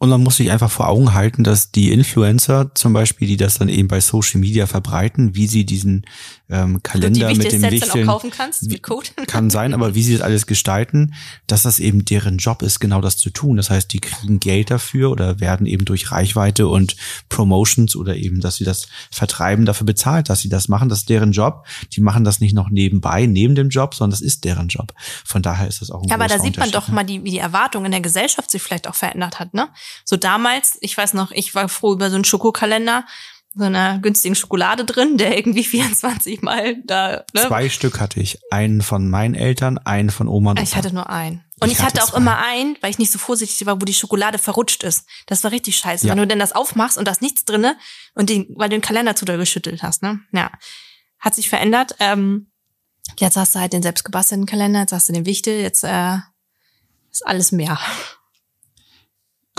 Und 0.00 0.10
man 0.10 0.22
muss 0.22 0.36
sich 0.36 0.52
einfach 0.52 0.70
vor 0.70 0.88
Augen 0.88 1.12
halten, 1.12 1.42
dass 1.42 1.72
die 1.72 1.90
Influencer 1.90 2.70
zum 2.74 2.92
Beispiel, 2.92 3.26
die 3.26 3.36
das 3.36 3.58
dann 3.58 3.68
eben 3.68 3.88
bei 3.88 4.00
Social 4.00 4.38
Media 4.40 4.66
verbreiten, 4.68 5.34
wie 5.34 5.48
sie 5.48 5.64
diesen 5.64 6.06
ähm, 6.48 6.80
Kalender 6.84 7.34
mit 7.34 7.50
dem 7.50 7.62
Wichteln 7.62 8.06
kaufen 8.06 8.30
kannst, 8.30 8.62
mit 8.62 8.80
Code. 8.84 9.08
kann 9.26 9.50
sein, 9.50 9.74
aber 9.74 9.96
wie 9.96 10.04
sie 10.04 10.12
das 10.12 10.22
alles 10.22 10.46
gestalten, 10.46 11.14
dass 11.48 11.64
das 11.64 11.80
eben 11.80 12.04
deren 12.04 12.38
Job 12.38 12.62
ist, 12.62 12.78
genau 12.78 13.00
das 13.00 13.16
zu 13.16 13.30
tun. 13.30 13.56
Das 13.56 13.70
heißt, 13.70 13.92
die 13.92 13.98
kriegen 13.98 14.38
Geld 14.38 14.70
dafür 14.70 15.10
oder 15.10 15.40
werden 15.40 15.66
eben 15.66 15.84
durch 15.84 16.12
Reichweite 16.12 16.68
und 16.68 16.94
Promotions 17.28 17.96
oder 17.96 18.14
eben, 18.14 18.40
dass 18.40 18.54
sie 18.54 18.64
das 18.64 18.86
vertreiben, 19.10 19.66
dafür 19.66 19.86
bezahlt, 19.86 20.30
dass 20.30 20.40
sie 20.40 20.48
das 20.48 20.68
machen. 20.68 20.88
Das 20.88 21.00
ist 21.00 21.08
deren 21.08 21.32
Job. 21.32 21.66
Die 21.92 22.00
machen 22.00 22.22
das 22.22 22.38
nicht 22.38 22.54
noch 22.54 22.70
nebenbei, 22.70 23.26
neben 23.26 23.56
dem 23.56 23.68
Job, 23.68 23.96
sondern 23.96 24.12
das 24.12 24.20
ist 24.20 24.44
deren 24.44 24.68
Job. 24.68 24.94
Von 25.24 25.42
daher 25.42 25.66
ist 25.66 25.80
das 25.80 25.90
auch 25.90 26.02
ein 26.02 26.08
Ja, 26.08 26.14
aber 26.14 26.28
da 26.28 26.38
sieht 26.38 26.56
man 26.56 26.70
doch 26.70 26.86
mal, 26.86 27.02
die, 27.02 27.24
wie 27.24 27.32
die 27.32 27.38
Erwartung 27.38 27.84
in 27.84 27.90
der 27.90 28.00
Gesellschaft 28.00 28.52
sich 28.52 28.62
vielleicht 28.62 28.86
auch 28.86 28.94
verändert 28.94 29.40
hat, 29.40 29.54
ne? 29.54 29.68
So 30.04 30.16
damals, 30.16 30.78
ich 30.80 30.96
weiß 30.96 31.14
noch, 31.14 31.30
ich 31.30 31.54
war 31.54 31.68
froh 31.68 31.92
über 31.92 32.10
so 32.10 32.16
einen 32.16 32.24
Schokokalender, 32.24 33.04
so 33.54 33.64
einer 33.64 33.98
günstigen 33.98 34.34
Schokolade 34.34 34.84
drin, 34.84 35.18
der 35.18 35.36
irgendwie 35.36 35.64
24 35.64 36.42
Mal 36.42 36.76
da. 36.84 37.24
Ne? 37.34 37.46
Zwei 37.46 37.68
Stück 37.68 38.00
hatte 38.00 38.20
ich. 38.20 38.38
Einen 38.50 38.82
von 38.82 39.08
meinen 39.10 39.34
Eltern, 39.34 39.78
einen 39.78 40.10
von 40.10 40.28
Oma 40.28 40.52
und 40.52 40.58
Opa. 40.58 40.62
Ich 40.62 40.76
hatte 40.76 40.94
nur 40.94 41.10
einen. 41.10 41.44
Und 41.60 41.68
ich, 41.68 41.78
ich 41.78 41.84
hatte, 41.84 42.00
hatte, 42.00 42.12
auch 42.12 42.16
immer 42.16 42.38
einen, 42.38 42.76
weil 42.80 42.90
ich 42.90 42.98
nicht 42.98 43.10
so 43.10 43.18
vorsichtig 43.18 43.66
war, 43.66 43.80
wo 43.80 43.84
die 43.84 43.94
Schokolade 43.94 44.38
verrutscht 44.38 44.84
ist. 44.84 45.06
Das 45.26 45.42
war 45.42 45.50
richtig 45.50 45.76
scheiße. 45.76 46.06
Ja. 46.06 46.12
Wenn 46.12 46.18
du 46.18 46.26
denn 46.26 46.38
das 46.38 46.52
aufmachst 46.52 46.98
und 46.98 47.06
da 47.06 47.12
ist 47.12 47.22
nichts 47.22 47.44
drinne 47.44 47.76
und 48.14 48.30
den, 48.30 48.46
weil 48.56 48.68
du 48.68 48.76
den 48.76 48.82
Kalender 48.82 49.16
zu 49.16 49.24
doll 49.24 49.38
geschüttelt 49.38 49.82
hast, 49.82 50.02
ne? 50.02 50.20
Ja. 50.32 50.52
Hat 51.18 51.34
sich 51.34 51.48
verändert. 51.48 51.96
Ähm, 51.98 52.52
jetzt 53.18 53.36
hast 53.36 53.56
du 53.56 53.58
halt 53.58 53.72
den 53.72 53.82
selbstgebastelten 53.82 54.46
Kalender, 54.46 54.80
jetzt 54.80 54.92
hast 54.92 55.08
du 55.08 55.12
den 55.12 55.26
Wichtel, 55.26 55.60
jetzt 55.60 55.82
äh, 55.82 56.18
ist 57.10 57.26
alles 57.26 57.50
mehr. 57.50 57.78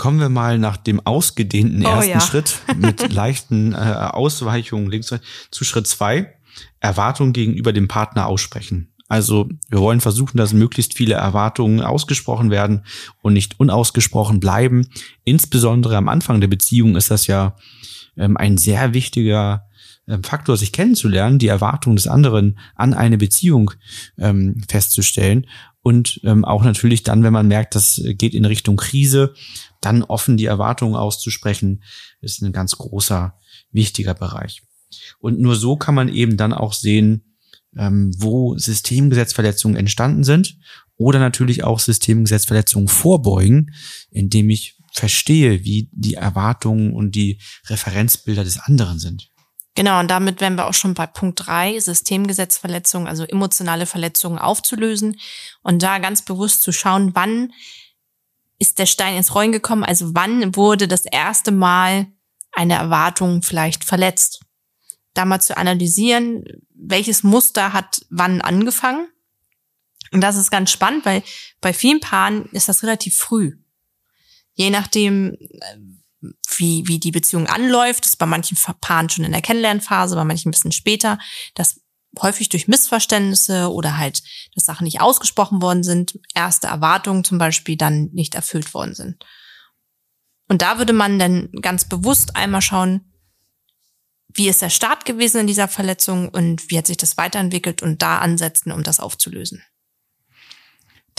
Kommen 0.00 0.18
wir 0.18 0.30
mal 0.30 0.58
nach 0.58 0.78
dem 0.78 1.04
ausgedehnten 1.04 1.84
oh, 1.84 1.90
ersten 1.90 2.10
ja. 2.10 2.20
Schritt 2.20 2.58
mit 2.74 3.12
leichten 3.12 3.74
äh, 3.74 3.76
Ausweichungen 3.76 4.90
links 4.90 5.14
zu 5.50 5.64
Schritt 5.64 5.86
zwei. 5.86 6.34
Erwartungen 6.80 7.34
gegenüber 7.34 7.74
dem 7.74 7.86
Partner 7.86 8.26
aussprechen. 8.26 8.94
Also 9.08 9.50
wir 9.68 9.80
wollen 9.80 10.00
versuchen, 10.00 10.38
dass 10.38 10.54
möglichst 10.54 10.96
viele 10.96 11.16
Erwartungen 11.16 11.82
ausgesprochen 11.82 12.50
werden 12.50 12.86
und 13.20 13.34
nicht 13.34 13.60
unausgesprochen 13.60 14.40
bleiben. 14.40 14.86
Insbesondere 15.24 15.98
am 15.98 16.08
Anfang 16.08 16.40
der 16.40 16.48
Beziehung 16.48 16.96
ist 16.96 17.10
das 17.10 17.26
ja 17.26 17.54
ähm, 18.16 18.38
ein 18.38 18.56
sehr 18.56 18.94
wichtiger 18.94 19.66
ähm, 20.08 20.24
Faktor, 20.24 20.56
sich 20.56 20.72
kennenzulernen, 20.72 21.38
die 21.38 21.48
Erwartungen 21.48 21.96
des 21.96 22.06
anderen 22.06 22.58
an 22.74 22.94
eine 22.94 23.18
Beziehung 23.18 23.72
ähm, 24.16 24.62
festzustellen 24.66 25.46
und 25.82 26.20
ähm, 26.24 26.44
auch 26.44 26.62
natürlich 26.62 27.02
dann, 27.02 27.22
wenn 27.22 27.32
man 27.32 27.48
merkt, 27.48 27.74
das 27.74 28.02
geht 28.04 28.34
in 28.34 28.44
Richtung 28.44 28.76
Krise, 28.76 29.34
dann 29.80 30.02
offen 30.02 30.36
die 30.36 30.44
Erwartungen 30.44 30.94
auszusprechen, 30.94 31.82
ist 32.20 32.42
ein 32.42 32.52
ganz 32.52 32.76
großer, 32.76 33.34
wichtiger 33.72 34.14
Bereich. 34.14 34.62
Und 35.20 35.40
nur 35.40 35.56
so 35.56 35.76
kann 35.76 35.94
man 35.94 36.08
eben 36.08 36.36
dann 36.36 36.52
auch 36.52 36.72
sehen, 36.72 37.36
ähm, 37.76 38.12
wo 38.18 38.58
Systemgesetzverletzungen 38.58 39.76
entstanden 39.76 40.24
sind 40.24 40.58
oder 40.96 41.18
natürlich 41.18 41.64
auch 41.64 41.78
Systemgesetzverletzungen 41.78 42.88
vorbeugen, 42.88 43.72
indem 44.10 44.50
ich 44.50 44.76
verstehe, 44.92 45.64
wie 45.64 45.88
die 45.92 46.14
Erwartungen 46.14 46.92
und 46.92 47.14
die 47.14 47.40
Referenzbilder 47.66 48.44
des 48.44 48.58
anderen 48.58 48.98
sind. 48.98 49.29
Genau, 49.76 50.00
und 50.00 50.08
damit 50.08 50.40
wären 50.40 50.56
wir 50.56 50.66
auch 50.66 50.74
schon 50.74 50.94
bei 50.94 51.06
Punkt 51.06 51.46
drei 51.46 51.78
Systemgesetzverletzungen, 51.78 53.06
also 53.06 53.24
emotionale 53.24 53.86
Verletzungen 53.86 54.38
aufzulösen 54.38 55.20
und 55.62 55.82
da 55.82 55.98
ganz 55.98 56.22
bewusst 56.22 56.62
zu 56.62 56.72
schauen, 56.72 57.14
wann 57.14 57.52
ist 58.58 58.78
der 58.78 58.86
Stein 58.86 59.16
ins 59.16 59.34
Rollen 59.34 59.52
gekommen, 59.52 59.84
also 59.84 60.14
wann 60.14 60.54
wurde 60.56 60.88
das 60.88 61.06
erste 61.06 61.52
Mal 61.52 62.06
eine 62.52 62.74
Erwartung 62.74 63.42
vielleicht 63.42 63.84
verletzt. 63.84 64.40
Da 65.14 65.24
mal 65.24 65.40
zu 65.40 65.56
analysieren, 65.56 66.44
welches 66.74 67.22
Muster 67.22 67.72
hat 67.72 68.04
wann 68.10 68.40
angefangen. 68.40 69.08
Und 70.12 70.20
das 70.20 70.36
ist 70.36 70.50
ganz 70.50 70.70
spannend, 70.70 71.06
weil 71.06 71.22
bei 71.60 71.72
vielen 71.72 72.00
Paaren 72.00 72.46
ist 72.46 72.68
das 72.68 72.82
relativ 72.82 73.16
früh. 73.16 73.56
Je 74.54 74.70
nachdem, 74.70 75.36
wie, 76.20 76.86
wie 76.86 76.98
die 76.98 77.12
Beziehung 77.12 77.46
anläuft. 77.46 78.04
Das 78.04 78.12
ist 78.12 78.18
bei 78.18 78.26
manchen 78.26 78.56
Paaren 78.80 79.08
schon 79.08 79.24
in 79.24 79.32
der 79.32 79.42
Kennenlernphase, 79.42 80.14
bei 80.14 80.24
manchen 80.24 80.48
ein 80.48 80.52
bisschen 80.52 80.72
später, 80.72 81.18
dass 81.54 81.80
häufig 82.20 82.48
durch 82.48 82.68
Missverständnisse 82.68 83.70
oder 83.70 83.96
halt, 83.96 84.22
dass 84.54 84.64
Sachen 84.64 84.84
nicht 84.84 85.00
ausgesprochen 85.00 85.62
worden 85.62 85.84
sind, 85.84 86.18
erste 86.34 86.66
Erwartungen 86.66 87.24
zum 87.24 87.38
Beispiel 87.38 87.76
dann 87.76 88.10
nicht 88.12 88.34
erfüllt 88.34 88.74
worden 88.74 88.94
sind. 88.94 89.24
Und 90.48 90.62
da 90.62 90.78
würde 90.78 90.92
man 90.92 91.18
dann 91.18 91.48
ganz 91.62 91.88
bewusst 91.88 92.34
einmal 92.34 92.62
schauen, 92.62 93.12
wie 94.34 94.48
ist 94.48 94.62
der 94.62 94.70
Start 94.70 95.04
gewesen 95.04 95.42
in 95.42 95.46
dieser 95.46 95.68
Verletzung 95.68 96.28
und 96.28 96.70
wie 96.70 96.78
hat 96.78 96.86
sich 96.86 96.96
das 96.96 97.16
weiterentwickelt 97.16 97.82
und 97.82 98.02
da 98.02 98.18
ansetzen, 98.18 98.72
um 98.72 98.82
das 98.82 99.00
aufzulösen. 99.00 99.62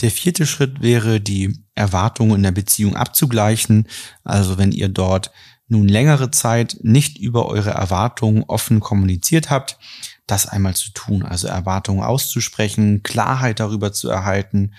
Der 0.02 0.10
vierte 0.10 0.46
Schritt 0.46 0.82
wäre, 0.82 1.20
die 1.20 1.64
Erwartungen 1.74 2.36
in 2.36 2.42
der 2.42 2.50
Beziehung 2.50 2.96
abzugleichen. 2.96 3.88
Also 4.24 4.58
wenn 4.58 4.72
ihr 4.72 4.88
dort 4.88 5.30
nun 5.68 5.88
längere 5.88 6.30
Zeit 6.30 6.76
nicht 6.82 7.18
über 7.18 7.46
eure 7.46 7.70
Erwartungen 7.70 8.44
offen 8.46 8.80
kommuniziert 8.80 9.48
habt, 9.48 9.78
das 10.26 10.46
einmal 10.46 10.74
zu 10.74 10.92
tun, 10.92 11.22
also 11.22 11.48
Erwartungen 11.48 12.02
auszusprechen, 12.02 13.02
Klarheit 13.02 13.60
darüber 13.60 13.92
zu 13.92 14.08
erhalten 14.08 14.74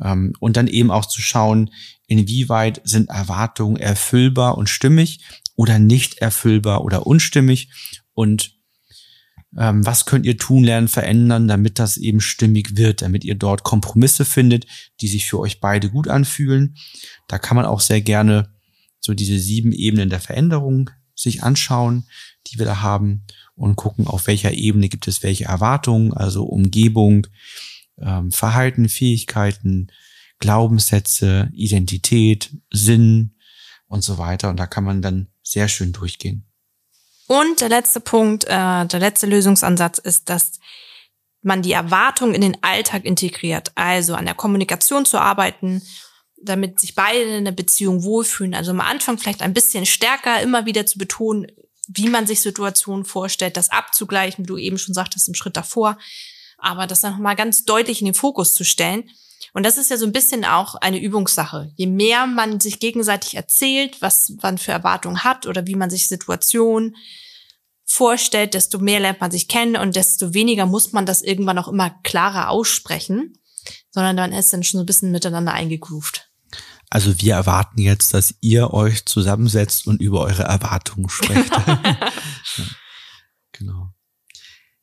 ähm, 0.00 0.32
und 0.40 0.56
dann 0.56 0.68
eben 0.68 0.90
auch 0.90 1.06
zu 1.06 1.20
schauen, 1.20 1.70
inwieweit 2.06 2.80
sind 2.84 3.10
Erwartungen 3.10 3.76
erfüllbar 3.76 4.56
und 4.56 4.68
stimmig 4.68 5.20
oder 5.54 5.78
nicht 5.78 6.18
erfüllbar 6.18 6.82
oder 6.84 7.06
unstimmig 7.06 7.70
und 8.14 8.55
was 9.58 10.04
könnt 10.04 10.26
ihr 10.26 10.36
tun, 10.36 10.64
lernen, 10.64 10.88
verändern, 10.88 11.48
damit 11.48 11.78
das 11.78 11.96
eben 11.96 12.20
stimmig 12.20 12.76
wird, 12.76 13.00
damit 13.00 13.24
ihr 13.24 13.34
dort 13.34 13.64
Kompromisse 13.64 14.24
findet, 14.24 14.66
die 15.00 15.08
sich 15.08 15.26
für 15.26 15.38
euch 15.38 15.60
beide 15.60 15.90
gut 15.90 16.08
anfühlen. 16.08 16.76
Da 17.26 17.38
kann 17.38 17.56
man 17.56 17.64
auch 17.64 17.80
sehr 17.80 18.02
gerne 18.02 18.50
so 19.00 19.14
diese 19.14 19.38
sieben 19.38 19.72
Ebenen 19.72 20.10
der 20.10 20.20
Veränderung 20.20 20.90
sich 21.14 21.42
anschauen, 21.42 22.06
die 22.48 22.58
wir 22.58 22.66
da 22.66 22.82
haben 22.82 23.24
und 23.54 23.76
gucken, 23.76 24.06
auf 24.06 24.26
welcher 24.26 24.52
Ebene 24.52 24.88
gibt 24.88 25.08
es 25.08 25.22
welche 25.22 25.46
Erwartungen, 25.46 26.12
also 26.12 26.44
Umgebung, 26.44 27.26
ähm, 27.98 28.30
Verhalten, 28.30 28.88
Fähigkeiten, 28.88 29.88
Glaubenssätze, 30.38 31.50
Identität, 31.54 32.54
Sinn 32.70 33.36
und 33.86 34.04
so 34.04 34.18
weiter. 34.18 34.50
Und 34.50 34.58
da 34.58 34.66
kann 34.66 34.84
man 34.84 35.00
dann 35.00 35.28
sehr 35.42 35.68
schön 35.68 35.92
durchgehen. 35.92 36.45
Und 37.26 37.60
der 37.60 37.68
letzte 37.68 38.00
Punkt, 38.00 38.44
äh, 38.44 38.86
der 38.86 39.00
letzte 39.00 39.26
Lösungsansatz 39.26 39.98
ist, 39.98 40.28
dass 40.28 40.60
man 41.42 41.62
die 41.62 41.72
Erwartung 41.72 42.34
in 42.34 42.40
den 42.40 42.62
Alltag 42.62 43.04
integriert. 43.04 43.72
Also 43.74 44.14
an 44.14 44.26
der 44.26 44.34
Kommunikation 44.34 45.06
zu 45.06 45.18
arbeiten, 45.18 45.82
damit 46.36 46.80
sich 46.80 46.94
beide 46.94 47.36
in 47.36 47.44
der 47.44 47.52
Beziehung 47.52 48.02
wohlfühlen. 48.02 48.54
Also 48.54 48.72
am 48.72 48.80
Anfang 48.80 49.18
vielleicht 49.18 49.42
ein 49.42 49.54
bisschen 49.54 49.86
stärker 49.86 50.40
immer 50.40 50.66
wieder 50.66 50.86
zu 50.86 50.98
betonen, 50.98 51.46
wie 51.88 52.08
man 52.08 52.26
sich 52.26 52.40
Situationen 52.40 53.04
vorstellt, 53.04 53.56
das 53.56 53.70
abzugleichen, 53.70 54.44
wie 54.44 54.48
du 54.48 54.56
eben 54.56 54.78
schon 54.78 54.94
sagtest, 54.94 55.28
im 55.28 55.34
Schritt 55.34 55.56
davor. 55.56 55.98
Aber 56.58 56.86
das 56.86 57.00
dann 57.00 57.12
nochmal 57.12 57.36
ganz 57.36 57.64
deutlich 57.64 58.00
in 58.00 58.06
den 58.06 58.14
Fokus 58.14 58.54
zu 58.54 58.64
stellen. 58.64 59.08
Und 59.52 59.64
das 59.64 59.78
ist 59.78 59.90
ja 59.90 59.96
so 59.96 60.06
ein 60.06 60.12
bisschen 60.12 60.44
auch 60.44 60.74
eine 60.76 61.00
Übungssache. 61.00 61.72
Je 61.76 61.86
mehr 61.86 62.26
man 62.26 62.60
sich 62.60 62.78
gegenseitig 62.78 63.36
erzählt, 63.36 64.02
was 64.02 64.32
man 64.42 64.58
für 64.58 64.72
Erwartungen 64.72 65.24
hat 65.24 65.46
oder 65.46 65.66
wie 65.66 65.76
man 65.76 65.90
sich 65.90 66.08
Situationen 66.08 66.96
vorstellt, 67.84 68.54
desto 68.54 68.78
mehr 68.78 69.00
lernt 69.00 69.20
man 69.20 69.30
sich 69.30 69.48
kennen 69.48 69.76
und 69.76 69.96
desto 69.96 70.34
weniger 70.34 70.66
muss 70.66 70.92
man 70.92 71.06
das 71.06 71.22
irgendwann 71.22 71.58
auch 71.58 71.68
immer 71.68 71.90
klarer 72.02 72.50
aussprechen, 72.50 73.38
sondern 73.90 74.16
dann 74.16 74.32
ist 74.32 74.52
dann 74.52 74.64
schon 74.64 74.78
so 74.78 74.82
ein 74.82 74.86
bisschen 74.86 75.12
miteinander 75.12 75.52
eingegroovt. 75.52 76.28
Also 76.90 77.20
wir 77.20 77.34
erwarten 77.34 77.80
jetzt, 77.80 78.14
dass 78.14 78.34
ihr 78.40 78.72
euch 78.72 79.06
zusammensetzt 79.06 79.86
und 79.86 80.00
über 80.00 80.20
eure 80.20 80.44
Erwartungen 80.44 81.08
sprecht. 81.08 81.50
ja, 81.66 82.64
genau. 83.52 83.92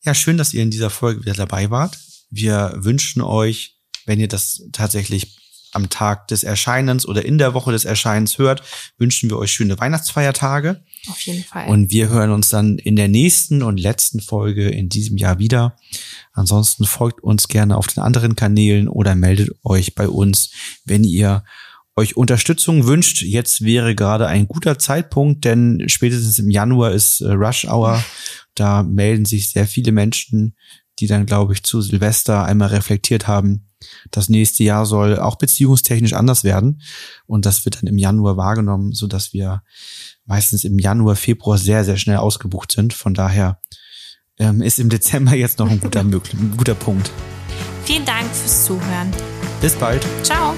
Ja, 0.04 0.14
schön, 0.14 0.38
dass 0.38 0.54
ihr 0.54 0.64
in 0.64 0.72
dieser 0.72 0.90
Folge 0.90 1.22
wieder 1.22 1.34
dabei 1.34 1.70
wart. 1.70 1.98
Wir 2.30 2.74
wünschen 2.76 3.22
euch, 3.22 3.80
wenn 4.06 4.20
ihr 4.20 4.28
das 4.28 4.64
tatsächlich 4.72 5.38
am 5.74 5.90
Tag 5.90 6.28
des 6.28 6.44
Erscheinens 6.44 7.08
oder 7.08 7.26
in 7.26 7.38
der 7.38 7.54
Woche 7.54 7.72
des 7.72 7.86
Erscheinens 7.86 8.38
hört, 8.38 8.64
wünschen 8.98 9.30
wir 9.30 9.38
euch 9.38 9.52
schöne 9.52 9.80
Weihnachtsfeiertage. 9.80 10.84
Auf 11.10 11.20
jeden 11.22 11.44
Fall. 11.44 11.68
Und 11.68 11.92
wir 11.92 12.10
hören 12.10 12.32
uns 12.32 12.50
dann 12.50 12.78
in 12.78 12.96
der 12.96 13.08
nächsten 13.08 13.64
und 13.64 13.80
letzten 13.80 14.22
Folge 14.22 14.70
in 14.70 14.90
diesem 14.90 15.18
Jahr 15.18 15.40
wieder. 15.40 15.76
Ansonsten 16.32 16.86
folgt 16.86 17.22
uns 17.24 17.48
gerne 17.48 17.76
auf 17.78 17.88
den 17.88 18.04
anderen 18.04 18.36
Kanälen 18.36 18.88
oder 18.88 19.16
meldet 19.16 19.50
euch 19.64 19.96
bei 19.96 20.08
uns, 20.08 20.52
wenn 20.86 21.04
ihr 21.04 21.44
euch 21.96 22.18
Unterstützung 22.18 22.86
wünscht. 22.86 23.22
Jetzt 23.22 23.64
wäre 23.64 23.96
gerade 23.96 24.28
ein 24.28 24.48
guter 24.48 24.80
Zeitpunkt, 24.80 25.46
denn 25.46 25.84
spätestens 25.88 26.40
im 26.40 26.50
Januar 26.50 26.92
ist 26.92 27.22
äh, 27.22 27.32
Rush 27.32 27.66
Hour. 27.66 28.04
Da 28.56 28.84
melden 28.84 29.26
sich 29.26 29.50
sehr 29.50 29.66
viele 29.66 29.92
Menschen, 29.92 30.56
die 31.00 31.08
dann, 31.08 31.26
glaube 31.26 31.54
ich, 31.54 31.64
zu 31.64 31.82
Silvester 31.82 32.46
einmal 32.46 32.68
reflektiert 32.68 33.28
haben, 33.28 33.66
das 34.12 34.30
nächste 34.30 34.64
Jahr 34.64 34.86
soll 34.86 35.20
auch 35.20 35.36
beziehungstechnisch 35.36 36.14
anders 36.14 36.44
werden. 36.44 36.82
Und 37.26 37.46
das 37.46 37.66
wird 37.66 37.78
dann 37.82 37.88
im 37.88 37.98
Januar 37.98 38.38
wahrgenommen, 38.38 38.94
so 38.94 39.08
dass 39.08 39.34
wir 39.34 39.64
meistens 40.26 40.64
im 40.64 40.80
Januar, 40.80 41.16
Februar 41.16 41.58
sehr, 41.58 41.84
sehr 41.84 41.98
schnell 41.98 42.18
ausgebucht 42.18 42.72
sind. 42.72 42.94
Von 42.94 43.14
daher 43.14 43.60
ähm, 44.40 44.62
ist 44.62 44.80
im 44.80 44.90
Dezember 44.90 45.36
jetzt 45.36 45.60
noch 45.60 45.70
ein 45.70 45.80
guter, 45.80 46.00
ein 46.02 46.58
guter 46.58 46.76
Punkt. 46.76 47.12
Vielen 47.86 48.06
Dank 48.06 48.28
fürs 48.34 48.66
Zuhören. 48.66 49.12
Bis 49.62 49.76
bald. 49.76 50.06
Ciao. 50.24 50.53